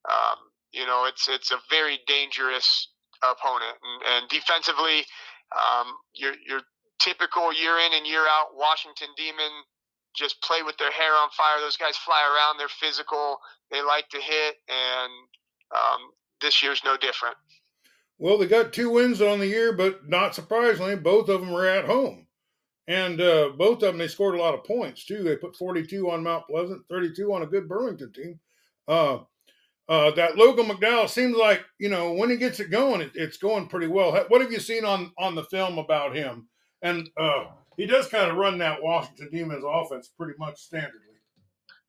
um, 0.06 0.38
you 0.72 0.87
know, 0.87 1.06
it's 1.06 1.28
it's 1.28 1.50
a 1.50 1.58
very 1.70 1.99
dangerous 2.06 2.90
opponent. 3.22 3.78
And, 3.82 4.02
and 4.12 4.28
defensively, 4.28 5.06
um, 5.54 5.94
your 6.14 6.34
your 6.46 6.61
typical 7.00 7.52
year 7.52 7.78
in 7.78 7.92
and 7.94 8.06
year 8.06 8.26
out 8.26 8.54
Washington 8.54 9.08
Demon 9.16 9.50
just 10.16 10.40
play 10.42 10.62
with 10.62 10.76
their 10.78 10.92
hair 10.92 11.12
on 11.12 11.28
fire. 11.30 11.60
Those 11.60 11.76
guys 11.76 11.96
fly 11.96 12.22
around. 12.22 12.58
They're 12.58 12.68
physical. 12.68 13.38
They 13.70 13.82
like 13.82 14.08
to 14.10 14.18
hit, 14.18 14.56
and 14.68 15.12
um, 15.72 16.10
this 16.40 16.62
year's 16.62 16.82
no 16.84 16.96
different. 16.96 17.36
Well, 18.18 18.38
they 18.38 18.46
got 18.46 18.72
two 18.72 18.90
wins 18.90 19.20
on 19.20 19.40
the 19.40 19.46
year, 19.46 19.72
but 19.74 20.08
not 20.08 20.34
surprisingly, 20.34 20.96
both 20.96 21.28
of 21.28 21.40
them 21.40 21.52
were 21.52 21.66
at 21.66 21.84
home. 21.84 22.26
And 22.88 23.20
uh, 23.20 23.50
both 23.58 23.82
of 23.82 23.88
them, 23.88 23.98
they 23.98 24.08
scored 24.08 24.36
a 24.36 24.40
lot 24.42 24.54
of 24.54 24.64
points, 24.64 25.04
too. 25.04 25.22
They 25.22 25.36
put 25.36 25.56
42 25.56 26.10
on 26.10 26.22
Mount 26.22 26.46
Pleasant, 26.46 26.82
32 26.88 27.32
on 27.32 27.42
a 27.42 27.46
good 27.46 27.68
Burlington 27.68 28.12
team. 28.12 28.40
Uh, 28.88 29.18
uh, 29.88 30.12
that 30.12 30.36
Logan 30.36 30.66
McDowell 30.66 31.08
seems 31.08 31.36
like, 31.36 31.64
you 31.78 31.88
know, 31.88 32.12
when 32.12 32.30
he 32.30 32.36
gets 32.36 32.60
it 32.60 32.70
going, 32.70 33.00
it, 33.00 33.12
it's 33.14 33.36
going 33.36 33.68
pretty 33.68 33.88
well. 33.88 34.12
What 34.28 34.40
have 34.40 34.52
you 34.52 34.60
seen 34.60 34.84
on, 34.84 35.12
on 35.18 35.34
the 35.34 35.44
film 35.44 35.78
about 35.78 36.14
him? 36.14 36.48
And 36.83 37.09
uh, 37.16 37.47
he 37.76 37.87
does 37.87 38.09
kind 38.09 38.30
of 38.30 38.37
run 38.37 38.59
that 38.59 38.83
Washington 38.83 39.28
Demons 39.30 39.64
offense 39.66 40.09
pretty 40.16 40.35
much 40.38 40.56
standardly. 40.56 41.16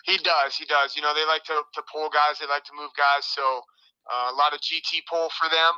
He 0.05 0.17
does. 0.17 0.55
He 0.55 0.65
does. 0.65 0.95
You 0.95 1.01
know, 1.01 1.13
they 1.13 1.25
like 1.25 1.43
to, 1.45 1.61
to 1.73 1.81
pull 1.91 2.09
guys, 2.09 2.39
they 2.39 2.47
like 2.47 2.63
to 2.65 2.75
move 2.79 2.91
guys. 2.95 3.25
So, 3.25 3.61
uh, 4.07 4.31
a 4.31 4.35
lot 4.35 4.53
of 4.53 4.61
GT 4.61 5.03
pull 5.09 5.27
for 5.37 5.49
them, 5.49 5.73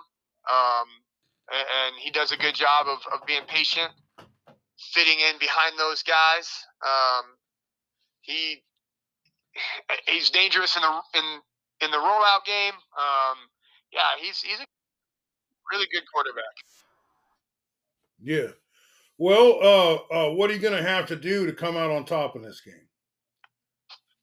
um, 0.52 0.88
and, 1.52 1.66
and, 1.66 1.96
he 1.98 2.12
does 2.12 2.32
a 2.32 2.38
good 2.38 2.54
job 2.54 2.86
of, 2.86 3.00
of 3.12 3.26
being 3.26 3.42
patient, 3.48 3.92
fitting 4.94 5.18
in 5.18 5.40
behind 5.40 5.80
those 5.80 6.04
guys. 6.04 6.48
Um, 6.86 7.26
he 8.22 8.62
he's 10.08 10.30
dangerous 10.30 10.76
in 10.76 10.84
the 10.84 11.02
in 11.18 11.26
in 11.82 11.92
the 11.92 11.98
rollout 11.98 12.46
game. 12.46 12.78
Um, 12.94 13.38
yeah, 13.92 14.14
he's 14.20 14.42
he's 14.42 14.60
a 14.60 14.66
really 15.72 15.88
good 15.92 16.04
quarterback. 16.14 16.54
Yeah. 18.22 18.54
Well, 19.20 19.60
uh, 19.60 19.96
uh, 20.16 20.30
what 20.32 20.50
are 20.50 20.56
you 20.56 20.64
going 20.64 20.80
to 20.80 20.88
have 20.88 21.12
to 21.12 21.16
do 21.20 21.46
to 21.46 21.52
come 21.52 21.76
out 21.76 21.92
on 21.92 22.08
top 22.08 22.40
in 22.40 22.42
this 22.42 22.64
game? 22.64 22.88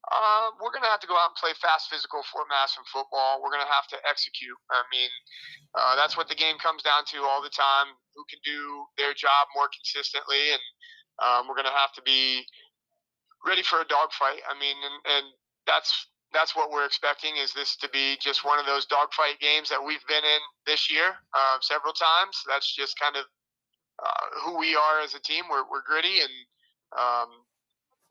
Uh, 0.08 0.48
we're 0.56 0.72
going 0.72 0.88
to 0.88 0.88
have 0.88 1.04
to 1.04 1.10
go 1.10 1.20
out 1.20 1.36
and 1.36 1.36
play 1.36 1.52
fast, 1.60 1.92
physical 1.92 2.24
Fort 2.32 2.48
Madison 2.48 2.80
football. 2.88 3.44
We're 3.44 3.52
going 3.52 3.66
to 3.66 3.68
have 3.76 3.84
to 3.92 4.00
execute. 4.08 4.56
I 4.72 4.80
mean, 4.88 5.12
uh, 5.76 6.00
that's 6.00 6.16
what 6.16 6.32
the 6.32 6.38
game 6.38 6.56
comes 6.56 6.80
down 6.80 7.04
to 7.12 7.28
all 7.28 7.44
the 7.44 7.52
time. 7.52 7.92
Who 8.16 8.24
can 8.24 8.40
do 8.40 8.88
their 8.96 9.12
job 9.12 9.52
more 9.52 9.68
consistently, 9.68 10.56
and 10.56 10.64
um, 11.20 11.40
we're 11.44 11.60
going 11.60 11.68
to 11.68 11.76
have 11.76 11.92
to 12.00 12.04
be 12.06 12.48
ready 13.44 13.60
for 13.60 13.84
a 13.84 13.88
dogfight. 13.92 14.40
I 14.48 14.56
mean, 14.56 14.80
and, 14.80 14.96
and 15.12 15.24
that's 15.68 15.92
that's 16.32 16.56
what 16.56 16.72
we're 16.72 16.88
expecting. 16.88 17.36
Is 17.36 17.52
this 17.52 17.76
to 17.84 17.88
be 17.92 18.16
just 18.16 18.48
one 18.48 18.56
of 18.56 18.64
those 18.64 18.88
dogfight 18.88 19.44
games 19.44 19.68
that 19.68 19.84
we've 19.84 20.04
been 20.08 20.24
in 20.24 20.42
this 20.64 20.88
year 20.88 21.20
uh, 21.36 21.60
several 21.60 21.92
times? 21.92 22.40
That's 22.48 22.72
just 22.72 22.96
kind 22.96 23.20
of 23.20 23.28
uh, 23.98 24.40
who 24.44 24.58
we 24.58 24.74
are 24.74 25.00
as 25.02 25.14
a 25.14 25.20
team. 25.20 25.44
We're 25.50 25.64
we're 25.70 25.82
gritty, 25.86 26.20
and 26.20 26.32
um, 26.98 27.28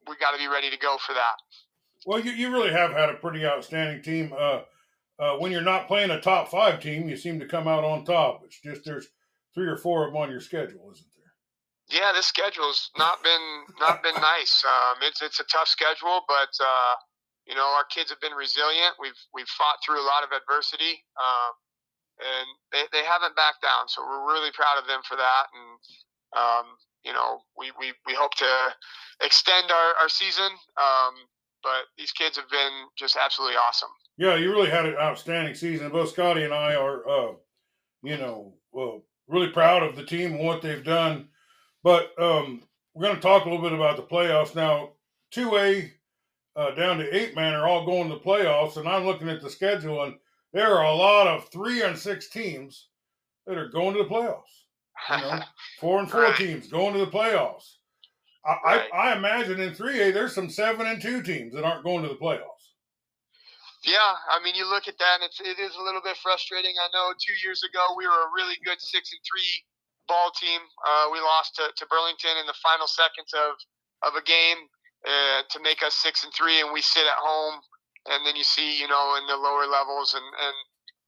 we 0.08 0.15
got 0.18 0.32
to 0.32 0.38
be 0.38 0.48
ready 0.48 0.70
to 0.70 0.77
go 0.77 0.98
for 1.06 1.13
that. 1.13 1.36
Well, 2.06 2.20
you, 2.20 2.32
you 2.32 2.51
really 2.51 2.72
have 2.72 2.92
had 2.92 3.10
a 3.10 3.15
pretty 3.15 3.46
outstanding 3.46 4.04
team. 4.04 4.34
Uh, 4.38 4.62
uh, 5.18 5.38
when 5.38 5.51
you're 5.51 5.62
not 5.62 5.88
playing 5.88 6.12
a 6.12 6.20
top 6.20 6.50
five 6.50 6.80
team, 6.82 7.08
you 7.08 7.15
seem 7.15 7.39
to 7.39 7.48
come 7.48 7.68
out 7.68 7.84
on 7.84 8.04
top. 8.04 8.42
It's 8.44 8.60
just 8.60 8.84
there's 8.84 9.08
three 9.54 9.68
or 9.68 9.77
four 9.77 10.06
of 10.06 10.13
them 10.13 10.22
on 10.22 10.30
your 10.30 10.42
schedule, 10.42 10.92
isn't 10.92 11.08
there? 11.15 12.01
Yeah, 12.01 12.12
this 12.13 12.27
schedule's 12.27 12.92
not 12.98 13.24
been 13.24 13.63
not 13.80 14.04
been 14.04 14.15
nice. 14.15 14.63
Um, 14.65 14.98
it's 15.01 15.22
it's 15.22 15.39
a 15.39 15.46
tough 15.46 15.68
schedule, 15.68 16.22
but 16.27 16.51
uh, 16.60 16.96
you 17.48 17.56
know 17.56 17.65
our 17.65 17.86
kids 17.89 18.10
have 18.10 18.20
been 18.20 18.34
resilient. 18.34 18.96
We've 19.00 19.18
we've 19.34 19.48
fought 19.48 19.77
through 19.86 20.01
a 20.01 20.06
lot 20.06 20.24
of 20.24 20.32
adversity, 20.36 21.01
um, 21.15 21.54
and 22.19 22.48
they, 22.72 22.84
they 22.91 23.03
haven't 23.03 23.36
backed 23.36 23.62
down. 23.62 23.88
So 23.88 24.01
we're 24.03 24.27
really 24.27 24.51
proud 24.51 24.79
of 24.79 24.88
them 24.88 25.01
for 25.07 25.15
that. 25.15 25.45
And 25.53 25.69
um, 26.36 26.65
you 27.03 27.13
know 27.13 27.41
we, 27.57 27.72
we, 27.79 27.93
we 28.05 28.13
hope 28.13 28.34
to 28.36 28.51
extend 29.22 29.72
our, 29.72 29.93
our 30.01 30.10
season. 30.10 30.51
Um, 30.77 31.15
but 31.63 31.89
these 31.98 32.12
kids 32.12 32.38
have 32.38 32.50
been 32.50 32.86
just 32.95 33.17
absolutely 33.17 33.57
awesome. 33.57 33.89
Yeah, 34.17 34.36
you 34.36 34.51
really 34.51 34.69
had 34.69 34.86
an 34.86 34.95
outstanding 34.95 35.55
season. 35.55 35.91
Both 35.91 36.12
Scotty 36.12 36.43
and 36.43 36.53
I 36.53 36.75
are, 36.75 37.10
uh, 37.10 37.34
you 38.03 38.17
know, 38.17 38.53
well, 38.72 39.03
really 39.27 39.50
proud 39.50 39.81
of 39.81 39.95
the 39.95 40.05
team 40.05 40.34
and 40.34 40.45
what 40.45 40.62
they've 40.62 40.84
done. 40.84 41.27
But 41.84 42.12
um, 42.19 42.62
we're 42.93 43.05
going 43.05 43.15
to 43.15 43.22
talk 43.22 43.45
a 43.45 43.50
little 43.50 43.63
bit 43.63 43.74
about 43.74 43.98
the 43.98 44.03
playoffs 44.03 44.55
now. 44.55 44.91
Two 45.31 45.57
A 45.57 45.91
uh, 46.55 46.72
down 46.75 47.00
to 47.00 47.15
eight 47.15 47.36
man 47.36 47.53
are 47.53 47.67
all 47.67 47.86
going 47.86 48.10
to 48.10 48.15
the 48.15 48.22
playoffs, 48.22 48.77
and 48.77 48.88
I'm 48.88 49.05
looking 49.05 49.27
at 49.27 49.41
the 49.41 49.50
schedule, 49.50 50.03
and 50.03 50.15
there 50.55 50.74
are 50.74 50.85
a 50.85 50.95
lot 50.95 51.27
of 51.27 51.50
three 51.50 51.83
and 51.83 52.00
six 52.00 52.29
teams 52.29 52.88
that 53.45 53.57
are 53.57 53.67
going 53.67 53.93
to 53.93 54.03
the 54.03 54.09
playoffs. 54.09 54.63
You 55.12 55.17
know, 55.17 55.39
four 55.81 56.00
and 56.00 56.09
four 56.09 56.21
right. 56.21 56.35
teams 56.35 56.67
going 56.67 56.93
to 56.93 57.00
the 57.00 57.12
playoffs. 57.12 57.75
I, 58.47 58.55
right. 58.63 58.89
I, 58.93 58.97
I 59.12 59.17
imagine 59.17 59.59
in 59.59 59.75
3A 59.75 60.13
there's 60.13 60.33
some 60.33 60.50
seven 60.50 60.88
and 60.88 61.01
two 61.01 61.21
teams 61.21 61.53
that 61.53 61.65
aren't 61.65 61.83
going 61.83 62.03
to 62.03 62.09
the 62.09 62.15
playoffs. 62.15 62.71
Yeah, 63.83 64.00
I 64.31 64.41
mean, 64.41 64.55
you 64.55 64.65
look 64.65 64.88
at 64.88 64.97
that, 64.97 65.21
and 65.21 65.27
it's 65.27 65.41
it 65.43 65.59
is 65.59 65.75
a 65.75 65.83
little 65.83 66.01
bit 66.01 66.17
frustrating. 66.24 66.74
I 66.74 66.88
know 66.95 67.13
two 67.19 67.35
years 67.45 67.62
ago 67.62 67.93
we 67.97 68.07
were 68.07 68.24
a 68.25 68.33
really 68.33 68.55
good 68.63 68.79
six 68.79 69.12
and 69.12 69.21
three 69.27 69.51
ball 70.07 70.31
team. 70.39 70.62
Uh, 70.88 71.12
we 71.12 71.19
lost 71.19 71.53
to, 71.57 71.67
to 71.75 71.85
Burlington 71.85 72.39
in 72.39 72.47
the 72.47 72.57
final 72.63 72.88
seconds 72.88 73.35
of 73.35 73.59
of 74.07 74.15
a 74.15 74.24
game 74.24 74.71
uh, 75.05 75.43
to 75.51 75.59
make 75.62 75.83
us 75.83 75.93
six 76.00 76.24
and 76.24 76.33
three, 76.33 76.62
and 76.62 76.71
we 76.71 76.81
sit 76.81 77.03
at 77.03 77.19
home. 77.19 77.59
And 78.05 78.25
then 78.25 78.35
you 78.35 78.43
see, 78.43 78.79
you 78.79 78.88
know, 78.88 79.17
in 79.17 79.25
the 79.27 79.38
lower 79.38 79.65
levels, 79.65 80.13
and 80.13 80.24
and 80.24 80.55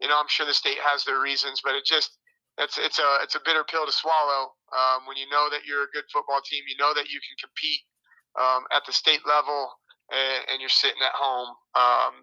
you 0.01 0.07
know, 0.07 0.17
I'm 0.19 0.29
sure 0.29 0.45
the 0.45 0.53
state 0.53 0.77
has 0.81 1.03
their 1.03 1.19
reasons, 1.19 1.61
but 1.63 1.75
it 1.75 1.85
just 1.85 2.17
it's 2.57 2.77
it's 2.77 2.97
a 2.97 3.09
it's 3.21 3.35
a 3.35 3.43
bitter 3.45 3.63
pill 3.63 3.85
to 3.85 3.91
swallow 3.91 4.53
um, 4.73 5.05
when 5.05 5.17
you 5.17 5.29
know 5.29 5.49
that 5.49 5.65
you're 5.65 5.85
a 5.85 5.93
good 5.93 6.05
football 6.11 6.41
team. 6.41 6.63
You 6.67 6.77
know 6.77 6.93
that 6.93 7.09
you 7.09 7.21
can 7.21 7.37
compete 7.37 7.85
um, 8.37 8.65
at 8.73 8.85
the 8.85 8.93
state 8.93 9.21
level, 9.25 9.77
and, 10.09 10.41
and, 10.53 10.57
you're 10.61 10.73
sitting 10.73 11.01
at 11.01 11.13
home. 11.13 11.53
Um, 11.73 12.13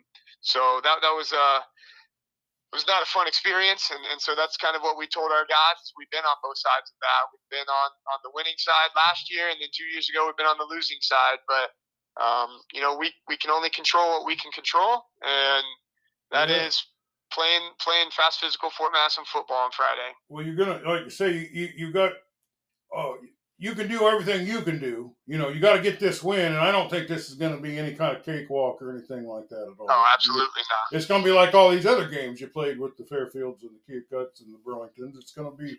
so 0.42 0.78
that 0.82 1.02
that 1.02 1.14
was 1.14 1.30
a 1.30 1.38
uh, 1.38 1.60
it 2.74 2.82
was 2.82 2.90
not 2.90 3.06
a 3.06 3.10
fun 3.10 3.30
experience, 3.30 3.94
and, 3.94 4.02
and 4.10 4.18
so 4.18 4.34
that's 4.34 4.58
kind 4.58 4.74
of 4.74 4.82
what 4.82 4.98
we 4.98 5.06
told 5.06 5.30
our 5.30 5.46
guys. 5.46 5.94
We've 5.94 6.10
been 6.10 6.26
on 6.26 6.38
both 6.42 6.58
sides 6.58 6.90
of 6.90 6.98
that. 6.98 7.22
We've 7.30 7.62
been 7.62 7.70
on 7.70 7.90
on 8.10 8.18
the 8.26 8.34
winning 8.34 8.58
side 8.58 8.90
last 8.98 9.30
year, 9.30 9.46
and 9.46 9.62
then 9.62 9.70
two 9.70 9.86
years 9.94 10.10
ago 10.10 10.26
we've 10.26 10.38
been 10.38 10.50
on 10.50 10.58
the 10.58 10.66
losing 10.66 10.98
side. 10.98 11.38
But 11.46 11.70
um, 12.20 12.48
you 12.72 12.80
know, 12.80 12.96
we 12.96 13.12
we 13.28 13.36
can 13.36 13.50
only 13.50 13.70
control 13.70 14.18
what 14.18 14.26
we 14.26 14.36
can 14.36 14.52
control, 14.52 15.04
and 15.22 15.64
that 16.30 16.48
yeah. 16.48 16.66
is 16.66 16.84
playing 17.32 17.62
playing 17.80 18.10
fast 18.10 18.40
physical 18.40 18.70
Fort 18.70 18.92
Madison 18.92 19.24
football 19.32 19.64
on 19.64 19.70
Friday. 19.72 20.12
Well, 20.28 20.44
you're 20.44 20.56
gonna 20.56 20.80
like 20.86 21.04
you 21.04 21.10
say 21.10 21.50
you 21.52 21.68
you 21.76 21.92
got 21.92 22.12
oh 22.94 23.16
you 23.58 23.74
can 23.74 23.88
do 23.88 24.06
everything 24.08 24.46
you 24.46 24.60
can 24.62 24.78
do. 24.78 25.12
You 25.26 25.38
know, 25.38 25.48
you 25.48 25.60
got 25.60 25.76
to 25.76 25.82
get 25.82 26.00
this 26.00 26.22
win, 26.22 26.52
and 26.52 26.58
I 26.58 26.72
don't 26.72 26.90
think 26.90 27.06
this 27.06 27.28
is 27.28 27.36
going 27.36 27.54
to 27.54 27.62
be 27.62 27.78
any 27.78 27.94
kind 27.94 28.16
of 28.16 28.24
cakewalk 28.24 28.82
or 28.82 28.90
anything 28.90 29.26
like 29.26 29.48
that 29.48 29.62
at 29.62 29.78
all. 29.78 29.86
No, 29.86 30.04
absolutely 30.12 30.62
not. 30.68 30.96
It's 30.96 31.06
going 31.06 31.22
to 31.22 31.24
be 31.24 31.32
like 31.32 31.54
all 31.54 31.70
these 31.70 31.86
other 31.86 32.08
games 32.08 32.40
you 32.40 32.48
played 32.48 32.78
with 32.78 32.96
the 32.96 33.04
Fairfields 33.04 33.62
and 33.62 33.70
the 33.70 33.92
Keokuks 33.92 34.40
and 34.40 34.52
the 34.52 34.58
Burlingtons. 34.66 35.16
It's 35.16 35.32
going 35.32 35.50
to 35.50 35.56
be, 35.56 35.76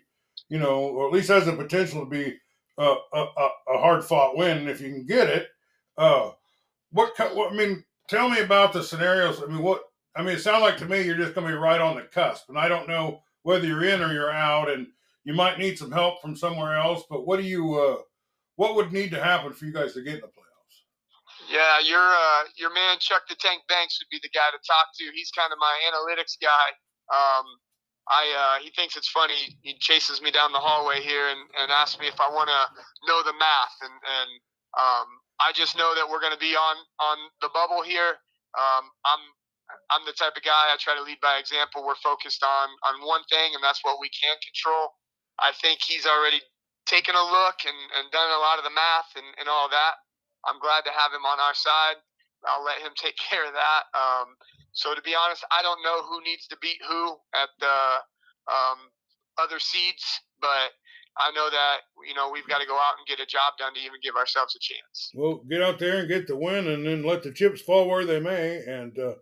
you 0.48 0.58
know, 0.58 0.80
or 0.80 1.06
at 1.06 1.12
least 1.12 1.28
has 1.28 1.44
the 1.44 1.52
potential 1.52 2.00
to 2.00 2.10
be 2.10 2.38
a, 2.78 2.94
a, 3.12 3.26
a 3.68 3.78
hard 3.78 4.04
fought 4.04 4.36
win 4.36 4.68
if 4.68 4.80
you 4.80 4.88
can 4.88 5.04
get 5.04 5.28
it. 5.28 5.48
Uh, 5.98 6.30
what, 6.92 7.12
what 7.34 7.52
I 7.52 7.56
mean, 7.56 7.84
tell 8.08 8.28
me 8.28 8.40
about 8.40 8.72
the 8.72 8.82
scenarios. 8.82 9.42
I 9.42 9.46
mean, 9.46 9.62
what 9.62 9.82
I 10.14 10.22
mean, 10.22 10.36
it 10.36 10.40
sounds 10.40 10.62
like 10.62 10.78
to 10.78 10.86
me 10.86 11.02
you're 11.02 11.16
just 11.16 11.34
going 11.34 11.46
to 11.46 11.52
be 11.52 11.58
right 11.58 11.80
on 11.80 11.96
the 11.96 12.02
cusp, 12.02 12.48
and 12.48 12.58
I 12.58 12.68
don't 12.68 12.88
know 12.88 13.22
whether 13.42 13.66
you're 13.66 13.84
in 13.84 14.02
or 14.02 14.12
you're 14.12 14.32
out, 14.32 14.70
and 14.70 14.86
you 15.24 15.34
might 15.34 15.58
need 15.58 15.78
some 15.78 15.92
help 15.92 16.22
from 16.22 16.36
somewhere 16.36 16.76
else. 16.76 17.04
But 17.08 17.26
what 17.26 17.38
do 17.38 17.46
you, 17.46 17.74
uh, 17.74 18.02
what 18.56 18.76
would 18.76 18.92
need 18.92 19.10
to 19.10 19.22
happen 19.22 19.52
for 19.52 19.66
you 19.66 19.72
guys 19.72 19.94
to 19.94 20.02
get 20.02 20.14
in 20.14 20.20
the 20.20 20.26
playoffs? 20.26 20.46
Yeah, 21.50 21.78
your 21.84 22.02
uh, 22.02 22.42
your 22.56 22.72
man 22.72 22.96
Chuck 22.98 23.22
the 23.28 23.36
Tank 23.36 23.62
Banks 23.68 24.00
would 24.00 24.10
be 24.10 24.20
the 24.22 24.32
guy 24.32 24.50
to 24.50 24.58
talk 24.66 24.90
to. 24.98 25.04
He's 25.14 25.30
kind 25.30 25.52
of 25.52 25.58
my 25.58 25.74
analytics 25.92 26.34
guy. 26.40 26.68
Um, 27.12 27.46
I 28.08 28.22
uh, 28.34 28.62
he 28.64 28.70
thinks 28.70 28.96
it's 28.96 29.08
funny. 29.08 29.58
He 29.62 29.76
chases 29.78 30.22
me 30.22 30.30
down 30.30 30.52
the 30.52 30.58
hallway 30.58 31.02
here 31.02 31.28
and, 31.28 31.40
and 31.60 31.70
asks 31.70 32.00
me 32.00 32.06
if 32.08 32.18
I 32.18 32.30
want 32.30 32.48
to 32.48 32.62
know 33.06 33.22
the 33.22 33.34
math, 33.38 33.76
and 33.82 33.94
and 33.94 34.30
um, 34.78 35.06
I 35.40 35.52
just 35.52 35.76
know 35.76 35.94
that 35.94 36.08
we're 36.08 36.20
going 36.20 36.34
to 36.36 36.40
be 36.40 36.56
on 36.56 36.76
on 37.00 37.18
the 37.40 37.50
bubble 37.52 37.82
here. 37.82 38.16
Um, 38.56 38.84
I'm 39.04 39.22
I'm 39.92 40.04
the 40.06 40.16
type 40.16 40.36
of 40.36 40.42
guy 40.42 40.72
I 40.72 40.76
try 40.78 40.94
to 40.96 41.02
lead 41.02 41.20
by 41.20 41.38
example. 41.38 41.84
We're 41.84 42.00
focused 42.00 42.42
on 42.42 42.68
on 42.88 43.06
one 43.06 43.24
thing, 43.28 43.54
and 43.54 43.62
that's 43.62 43.82
what 43.84 44.00
we 44.00 44.08
can 44.08 44.36
control. 44.40 44.96
I 45.38 45.52
think 45.60 45.84
he's 45.84 46.06
already 46.06 46.40
taken 46.86 47.14
a 47.14 47.22
look 47.22 47.66
and, 47.66 47.76
and 47.98 48.08
done 48.14 48.30
a 48.30 48.40
lot 48.40 48.56
of 48.56 48.64
the 48.64 48.72
math 48.72 49.10
and, 49.18 49.26
and 49.36 49.50
all 49.50 49.68
that. 49.68 50.00
I'm 50.46 50.62
glad 50.62 50.86
to 50.86 50.94
have 50.94 51.10
him 51.12 51.26
on 51.26 51.42
our 51.42 51.52
side. 51.52 51.98
I'll 52.46 52.64
let 52.64 52.78
him 52.78 52.94
take 52.96 53.18
care 53.18 53.44
of 53.44 53.52
that. 53.52 53.82
Um, 53.92 54.38
so 54.72 54.94
to 54.94 55.02
be 55.02 55.14
honest, 55.18 55.44
I 55.50 55.60
don't 55.62 55.82
know 55.82 56.04
who 56.06 56.22
needs 56.22 56.46
to 56.48 56.56
beat 56.62 56.78
who 56.86 57.16
at 57.34 57.50
the 57.60 57.76
um, 58.48 58.78
other 59.36 59.58
seeds, 59.58 60.04
but 60.40 60.72
I 61.18 61.30
know 61.32 61.48
that 61.50 61.78
you 62.06 62.14
know 62.14 62.30
we've 62.30 62.46
got 62.46 62.60
to 62.60 62.66
go 62.66 62.76
out 62.76 62.98
and 62.98 63.06
get 63.06 63.22
a 63.22 63.26
job 63.26 63.54
done 63.58 63.74
to 63.74 63.80
even 63.80 64.00
give 64.02 64.16
ourselves 64.16 64.54
a 64.54 64.58
chance. 64.58 65.10
Well, 65.14 65.42
get 65.48 65.62
out 65.62 65.78
there 65.78 65.98
and 65.98 66.08
get 66.08 66.26
the 66.26 66.36
win, 66.36 66.68
and 66.68 66.84
then 66.84 67.02
let 67.02 67.22
the 67.22 67.32
chips 67.32 67.60
fall 67.60 67.88
where 67.88 68.04
they 68.04 68.20
may. 68.20 68.62
And 68.66 68.98
uh, 68.98 69.14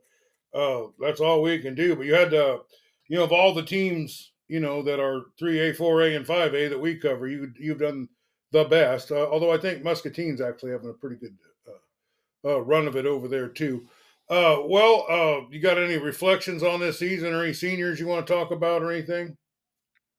uh, 0.54 0.88
that's 0.98 1.20
all 1.20 1.42
we 1.42 1.58
can 1.58 1.74
do. 1.74 1.96
But 1.96 2.06
you 2.06 2.14
had 2.14 2.30
to, 2.30 2.60
you 3.08 3.18
know, 3.18 3.24
of 3.24 3.32
all 3.32 3.54
the 3.54 3.62
teams, 3.62 4.32
you 4.48 4.60
know, 4.60 4.82
that 4.82 5.00
are 5.00 5.22
3A, 5.40 5.76
4A, 5.76 6.16
and 6.16 6.26
5A 6.26 6.70
that 6.70 6.80
we 6.80 6.96
cover, 6.96 7.26
you, 7.26 7.52
you've 7.58 7.80
done 7.80 8.08
the 8.52 8.64
best. 8.64 9.10
Uh, 9.10 9.28
although 9.30 9.52
I 9.52 9.58
think 9.58 9.82
Muscatine's 9.82 10.40
actually 10.40 10.72
having 10.72 10.90
a 10.90 10.94
pretty 10.94 11.16
good 11.16 11.36
uh, 11.68 12.56
uh 12.56 12.60
run 12.60 12.86
of 12.86 12.96
it 12.96 13.06
over 13.06 13.28
there, 13.28 13.48
too. 13.48 13.86
Uh, 14.30 14.58
well, 14.64 15.04
uh, 15.10 15.46
you 15.50 15.60
got 15.60 15.76
any 15.76 15.98
reflections 15.98 16.62
on 16.62 16.80
this 16.80 16.98
season 16.98 17.34
or 17.34 17.42
any 17.42 17.52
seniors 17.52 18.00
you 18.00 18.06
want 18.06 18.26
to 18.26 18.32
talk 18.32 18.50
about 18.50 18.82
or 18.82 18.90
anything? 18.90 19.36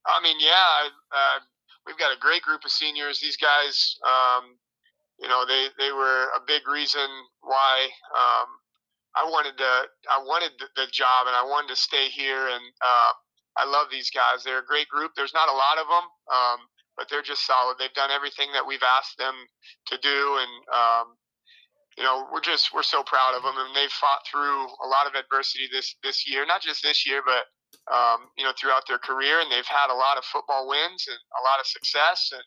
I 0.05 0.21
mean, 0.21 0.37
yeah, 0.39 0.89
we've 1.85 1.97
got 1.97 2.15
a 2.15 2.19
great 2.19 2.41
group 2.41 2.65
of 2.65 2.71
seniors. 2.71 3.19
These 3.19 3.37
guys, 3.37 3.95
um, 4.03 4.57
you 5.19 5.27
know, 5.27 5.45
they, 5.47 5.67
they 5.77 5.91
were 5.91 6.29
a 6.35 6.41
big 6.45 6.67
reason 6.67 7.07
why 7.41 7.87
um, 8.17 8.49
I 9.15 9.23
wanted 9.29 9.57
to 9.57 9.71
I 10.11 10.19
wanted 10.19 10.51
the 10.75 10.87
job 10.91 11.27
and 11.27 11.35
I 11.35 11.43
wanted 11.43 11.69
to 11.69 11.79
stay 11.79 12.09
here 12.09 12.47
and 12.47 12.63
uh, 12.83 13.11
I 13.57 13.65
love 13.65 13.87
these 13.89 14.11
guys. 14.11 14.43
They're 14.43 14.59
a 14.59 14.65
great 14.65 14.89
group. 14.89 15.11
There's 15.15 15.33
not 15.33 15.47
a 15.47 15.55
lot 15.55 15.79
of 15.79 15.87
them, 15.87 16.05
um, 16.27 16.59
but 16.97 17.07
they're 17.09 17.23
just 17.23 17.47
solid. 17.47 17.77
They've 17.79 17.93
done 17.93 18.11
everything 18.11 18.51
that 18.53 18.67
we've 18.67 18.83
asked 18.83 19.17
them 19.17 19.35
to 19.87 19.97
do, 19.97 20.37
and 20.43 20.51
um, 20.75 21.05
you 21.97 22.03
know 22.03 22.27
we're 22.31 22.43
just 22.43 22.73
we're 22.73 22.83
so 22.83 23.03
proud 23.03 23.35
of 23.35 23.43
them. 23.43 23.55
And 23.55 23.75
they've 23.75 23.91
fought 23.91 24.27
through 24.29 24.67
a 24.83 24.87
lot 24.87 25.07
of 25.07 25.15
adversity 25.15 25.69
this 25.71 25.95
this 26.03 26.27
year, 26.27 26.45
not 26.45 26.61
just 26.61 26.83
this 26.83 27.07
year, 27.07 27.21
but 27.25 27.47
um, 27.91 28.31
you 28.37 28.43
know 28.43 28.53
throughout 28.55 28.87
their 28.87 28.99
career. 28.99 29.39
And 29.39 29.51
they've 29.51 29.67
had 29.67 29.91
a 29.91 29.97
lot 29.97 30.17
of 30.17 30.25
football 30.25 30.67
wins 30.67 31.05
and 31.07 31.19
a 31.19 31.41
lot 31.43 31.59
of 31.59 31.67
success. 31.67 32.31
And 32.33 32.45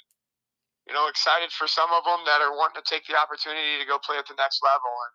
you 0.86 0.94
know 0.94 1.08
excited 1.08 1.52
for 1.52 1.66
some 1.68 1.90
of 1.92 2.04
them 2.04 2.24
that 2.26 2.40
are 2.40 2.56
wanting 2.56 2.80
to 2.80 2.86
take 2.88 3.04
the 3.06 3.18
opportunity 3.18 3.78
to 3.78 3.86
go 3.88 4.00
play 4.00 4.16
at 4.16 4.26
the 4.26 4.38
next 4.38 4.60
level. 4.64 4.90
And 4.90 5.14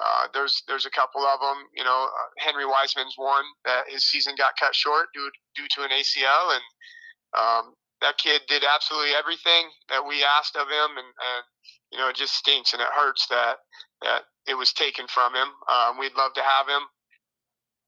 uh, 0.00 0.24
there's 0.32 0.62
there's 0.66 0.86
a 0.86 0.90
couple 0.90 1.22
of 1.22 1.40
them. 1.40 1.66
You 1.74 1.84
know, 1.84 2.08
uh, 2.08 2.28
Henry 2.38 2.64
Wiseman's 2.64 3.14
one 3.16 3.44
that 3.64 3.84
his 3.88 4.08
season 4.08 4.34
got 4.38 4.54
cut 4.58 4.74
short 4.74 5.08
due 5.12 5.30
due 5.54 5.68
to 5.76 5.82
an 5.82 5.90
ACL, 5.90 6.56
and 6.56 6.64
um, 7.36 7.64
that 8.00 8.16
kid 8.18 8.42
did 8.48 8.64
absolutely 8.64 9.12
everything 9.12 9.68
that 9.88 10.06
we 10.06 10.24
asked 10.24 10.56
of 10.56 10.68
him, 10.68 10.96
and, 10.96 11.10
and 11.10 11.42
you 11.92 11.98
know 11.98 12.08
it 12.08 12.16
just 12.16 12.34
stinks 12.34 12.72
and 12.72 12.80
it 12.80 12.88
hurts 12.94 13.26
that 13.28 13.56
that 14.02 14.22
it 14.46 14.54
was 14.54 14.72
taken 14.72 15.06
from 15.06 15.34
him. 15.34 15.48
Um, 15.68 15.98
we'd 15.98 16.16
love 16.16 16.32
to 16.34 16.42
have 16.42 16.66
him. 16.68 16.82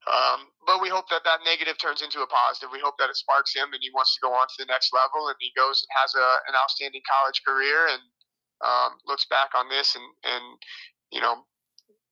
Um, 0.05 0.52
but 0.67 0.81
we 0.81 0.89
hope 0.89 1.09
that 1.11 1.27
that 1.27 1.43
negative 1.45 1.79
turns 1.79 2.03
into 2.03 2.23
a 2.23 2.29
positive. 2.31 2.71
We 2.71 2.83
hope 2.83 2.95
that 2.99 3.11
it 3.11 3.17
sparks 3.17 3.55
him 3.55 3.75
and 3.75 3.83
he 3.83 3.91
wants 3.95 4.15
to 4.15 4.23
go 4.23 4.31
on 4.31 4.47
to 4.47 4.59
the 4.63 4.71
next 4.71 4.95
level 4.95 5.27
and 5.27 5.37
he 5.41 5.51
goes 5.57 5.83
and 5.83 5.91
has 5.99 6.15
a, 6.15 6.29
an 6.47 6.55
outstanding 6.55 7.03
college 7.03 7.43
career 7.43 7.91
and 7.91 8.03
um, 8.63 8.95
looks 9.07 9.27
back 9.27 9.51
on 9.59 9.67
this 9.69 9.99
and, 9.99 10.07
and 10.23 10.45
you 11.11 11.21
know 11.21 11.43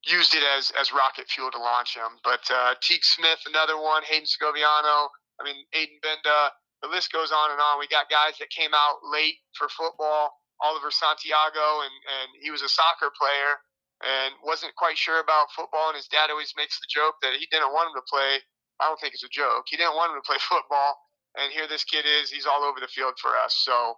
used 0.06 0.34
it 0.34 0.42
as 0.56 0.72
as 0.74 0.92
rocket 0.92 1.28
fuel 1.28 1.50
to 1.50 1.58
launch 1.60 1.94
him. 1.94 2.18
But 2.24 2.42
uh, 2.50 2.74
Teague 2.82 3.04
Smith, 3.04 3.38
another 3.46 3.78
one, 3.78 4.02
Hayden 4.02 4.26
Segoviano. 4.26 5.14
I 5.38 5.44
mean, 5.44 5.56
Aiden 5.74 6.00
Benda. 6.02 6.52
The 6.82 6.88
list 6.88 7.12
goes 7.12 7.30
on 7.30 7.52
and 7.52 7.60
on. 7.60 7.78
We 7.78 7.88
got 7.92 8.08
guys 8.08 8.40
that 8.40 8.48
came 8.48 8.72
out 8.72 9.04
late 9.04 9.36
for 9.54 9.68
football. 9.68 10.32
Oliver 10.60 10.90
Santiago, 10.90 11.84
and 11.84 11.94
and 12.20 12.28
he 12.42 12.50
was 12.50 12.60
a 12.60 12.68
soccer 12.68 13.08
player 13.16 13.60
and 14.00 14.32
wasn't 14.40 14.74
quite 14.76 14.96
sure 14.96 15.20
about 15.20 15.52
football. 15.52 15.92
And 15.92 15.96
his 15.96 16.08
dad 16.08 16.32
always 16.32 16.54
makes 16.56 16.80
the 16.80 16.88
joke 16.88 17.20
that 17.20 17.36
he 17.36 17.46
didn't 17.52 17.72
want 17.72 17.92
him 17.92 18.00
to 18.00 18.06
play. 18.08 18.40
I 18.80 18.88
don't 18.88 18.98
think 19.00 19.12
it's 19.12 19.26
a 19.26 19.32
joke. 19.32 19.68
He 19.68 19.76
didn't 19.76 19.96
want 19.96 20.12
him 20.12 20.20
to 20.20 20.26
play 20.26 20.40
football. 20.52 20.96
And 21.36 21.52
here 21.52 21.68
this 21.68 21.84
kid 21.84 22.08
is. 22.08 22.32
He's 22.32 22.48
all 22.48 22.64
over 22.64 22.80
the 22.80 22.90
field 22.90 23.14
for 23.20 23.36
us. 23.36 23.60
So 23.60 23.94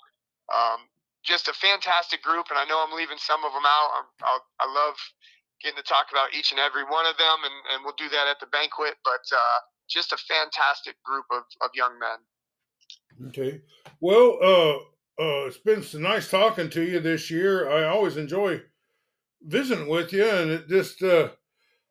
um, 0.51 0.91
just 1.25 1.49
a 1.49 1.55
fantastic 1.55 2.23
group. 2.23 2.51
And 2.51 2.59
I 2.59 2.67
know 2.67 2.83
I'm 2.83 2.95
leaving 2.95 3.19
some 3.23 3.47
of 3.47 3.55
them 3.55 3.65
out. 3.65 4.11
I'll, 4.27 4.45
I 4.59 4.67
love 4.67 4.99
getting 5.63 5.79
to 5.79 5.87
talk 5.87 6.11
about 6.11 6.35
each 6.35 6.51
and 6.51 6.59
every 6.59 6.83
one 6.83 7.07
of 7.07 7.17
them. 7.17 7.39
And, 7.47 7.57
and 7.73 7.79
we'll 7.87 7.97
do 7.97 8.11
that 8.11 8.27
at 8.27 8.43
the 8.43 8.51
banquet. 8.51 8.99
But 9.07 9.23
uh, 9.31 9.59
just 9.89 10.13
a 10.13 10.19
fantastic 10.19 10.99
group 11.07 11.25
of, 11.31 11.47
of 11.63 11.71
young 11.79 11.95
men. 12.03 13.31
Okay. 13.31 13.63
Well, 14.01 14.39
uh, 14.43 14.75
uh, 15.23 15.47
it's 15.47 15.59
been 15.59 15.85
nice 16.03 16.29
talking 16.29 16.71
to 16.71 16.83
you 16.83 16.99
this 16.99 17.31
year. 17.31 17.71
I 17.71 17.87
always 17.87 18.17
enjoy 18.17 18.63
visiting 19.47 19.89
with 19.89 20.13
you, 20.13 20.29
and 20.29 20.51
it 20.51 20.69
just 20.69 21.03
uh, 21.03 21.31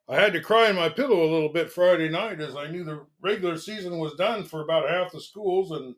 I 0.09 0.15
had 0.15 0.33
to 0.33 0.41
cry 0.41 0.69
in 0.69 0.75
my 0.75 0.89
pillow 0.89 1.23
a 1.23 1.31
little 1.31 1.51
bit 1.51 1.71
Friday 1.71 2.09
night 2.09 2.41
as 2.41 2.55
I 2.55 2.67
knew 2.67 2.83
the 2.83 3.05
regular 3.21 3.57
season 3.57 3.97
was 3.97 4.15
done 4.15 4.43
for 4.43 4.61
about 4.61 4.89
half 4.89 5.11
the 5.11 5.21
schools, 5.21 5.71
and 5.71 5.95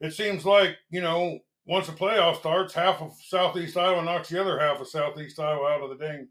it 0.00 0.12
seems 0.12 0.44
like 0.44 0.76
you 0.90 1.00
know 1.00 1.40
once 1.66 1.86
the 1.86 1.92
playoff 1.92 2.38
starts, 2.38 2.72
half 2.72 3.02
of 3.02 3.12
Southeast 3.22 3.76
Iowa 3.76 4.02
knocks 4.02 4.30
the 4.30 4.40
other 4.40 4.58
half 4.58 4.80
of 4.80 4.88
Southeast 4.88 5.38
Iowa 5.38 5.68
out 5.68 5.82
of 5.82 5.90
the 5.90 6.04
dang 6.04 6.28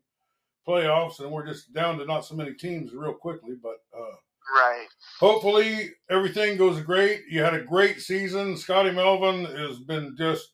playoffs, 0.67 1.19
and 1.19 1.31
we're 1.31 1.45
just 1.45 1.73
down 1.73 1.97
to 1.99 2.05
not 2.05 2.25
so 2.25 2.35
many 2.35 2.53
teams 2.53 2.93
real 2.93 3.13
quickly. 3.13 3.55
But 3.61 3.77
uh, 3.95 4.15
right, 4.55 4.87
hopefully 5.19 5.91
everything 6.09 6.57
goes 6.57 6.81
great. 6.81 7.21
You 7.29 7.43
had 7.43 7.53
a 7.53 7.63
great 7.63 8.01
season. 8.01 8.57
Scotty 8.57 8.91
Melvin 8.91 9.45
has 9.45 9.79
been 9.79 10.15
just 10.17 10.49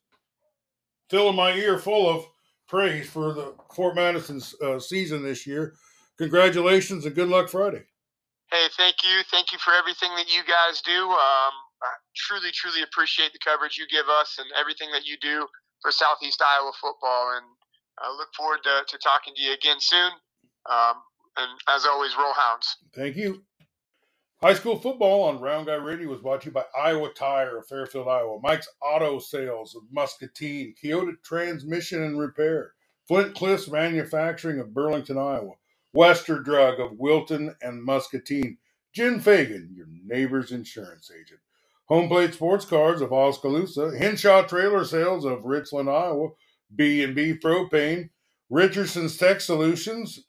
filling 1.09 1.35
my 1.35 1.53
ear 1.53 1.77
full 1.77 2.09
of 2.09 2.25
praise 2.73 3.07
for 3.07 3.33
the 3.33 3.53
Fort 3.75 3.93
Madison's 3.93 4.55
uh, 4.59 4.79
season 4.79 5.21
this 5.21 5.45
year. 5.45 5.75
Congratulations 6.17 7.05
and 7.05 7.13
good 7.13 7.29
luck 7.29 7.47
Friday. 7.47 7.83
Hey, 8.49 8.65
thank 8.77 8.95
you. 9.03 9.21
Thank 9.29 9.51
you 9.51 9.59
for 9.59 9.73
everything 9.73 10.09
that 10.17 10.33
you 10.33 10.41
guys 10.41 10.81
do. 10.81 10.91
Um, 10.91 11.53
I 11.85 11.93
truly, 12.15 12.49
truly 12.51 12.81
appreciate 12.81 13.31
the 13.31 13.39
coverage 13.45 13.77
you 13.77 13.85
give 13.91 14.09
us 14.09 14.37
and 14.39 14.47
everything 14.59 14.89
that 14.91 15.05
you 15.05 15.17
do 15.21 15.45
for 15.83 15.91
Southeast 15.91 16.41
Iowa 16.41 16.71
football. 16.81 17.37
And 17.37 17.45
I 17.99 18.09
look 18.09 18.29
forward 18.35 18.59
to, 18.63 18.81
to 18.87 18.97
talking 18.97 19.35
to 19.35 19.41
you 19.41 19.53
again 19.53 19.77
soon. 19.77 20.11
Um, 20.65 20.97
and 21.37 21.49
as 21.69 21.85
always, 21.85 22.17
roll 22.17 22.33
hounds. 22.33 22.77
Thank 22.95 23.17
you. 23.17 23.43
High 24.43 24.55
school 24.55 24.77
football 24.77 25.23
on 25.23 25.39
Round 25.39 25.67
Guy 25.67 25.75
Radio 25.75 26.09
was 26.09 26.19
brought 26.19 26.41
to 26.41 26.47
you 26.47 26.51
by 26.51 26.65
Iowa 26.77 27.13
Tire 27.13 27.59
of 27.59 27.65
Fairfield, 27.65 28.09
Iowa, 28.09 28.41
Mike's 28.43 28.67
Auto 28.81 29.17
Sales 29.17 29.73
of 29.73 29.83
Muscatine, 29.89 30.75
Keota 30.83 31.13
Transmission 31.23 32.03
and 32.03 32.19
Repair, 32.19 32.73
Flint 33.07 33.35
Cliffs 33.35 33.69
Manufacturing 33.69 34.59
of 34.59 34.73
Burlington, 34.73 35.17
Iowa, 35.17 35.53
Wester 35.93 36.39
Drug 36.39 36.81
of 36.81 36.99
Wilton 36.99 37.55
and 37.61 37.81
Muscatine, 37.81 38.57
Jim 38.93 39.21
Fagan, 39.21 39.69
your 39.73 39.87
neighbor's 40.05 40.51
insurance 40.51 41.09
agent, 41.09 41.39
Home 41.85 42.09
Plate 42.09 42.33
Sports 42.33 42.65
Cards 42.65 42.99
of 42.99 43.13
Oskaloosa, 43.13 43.97
Henshaw 43.97 44.41
Trailer 44.41 44.83
Sales 44.83 45.23
of 45.23 45.45
Richland, 45.45 45.89
Iowa, 45.89 46.31
B&B 46.75 47.35
Propane, 47.41 48.09
Richardson's 48.49 49.15
Tech 49.15 49.39
Solutions, 49.39 50.25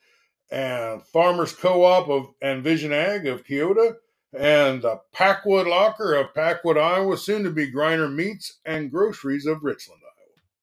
and 0.53 1.03
Farmers 1.03 1.53
Co-op 1.53 2.09
of 2.09 2.29
and 2.41 2.63
Vision 2.63 2.93
Ag 2.93 3.27
of 3.27 3.45
Keota, 3.45 3.97
and 4.37 4.83
the 4.83 5.01
Packwood 5.13 5.67
Locker 5.67 6.15
of 6.15 6.35
Packwood, 6.35 6.77
Iowa, 6.77 7.17
soon 7.17 7.45
to 7.45 7.51
be 7.51 7.71
Griner 7.71 8.13
Meats 8.13 8.59
and 8.65 8.91
Groceries 8.91 9.47
of 9.47 9.63
Richland. 9.63 10.01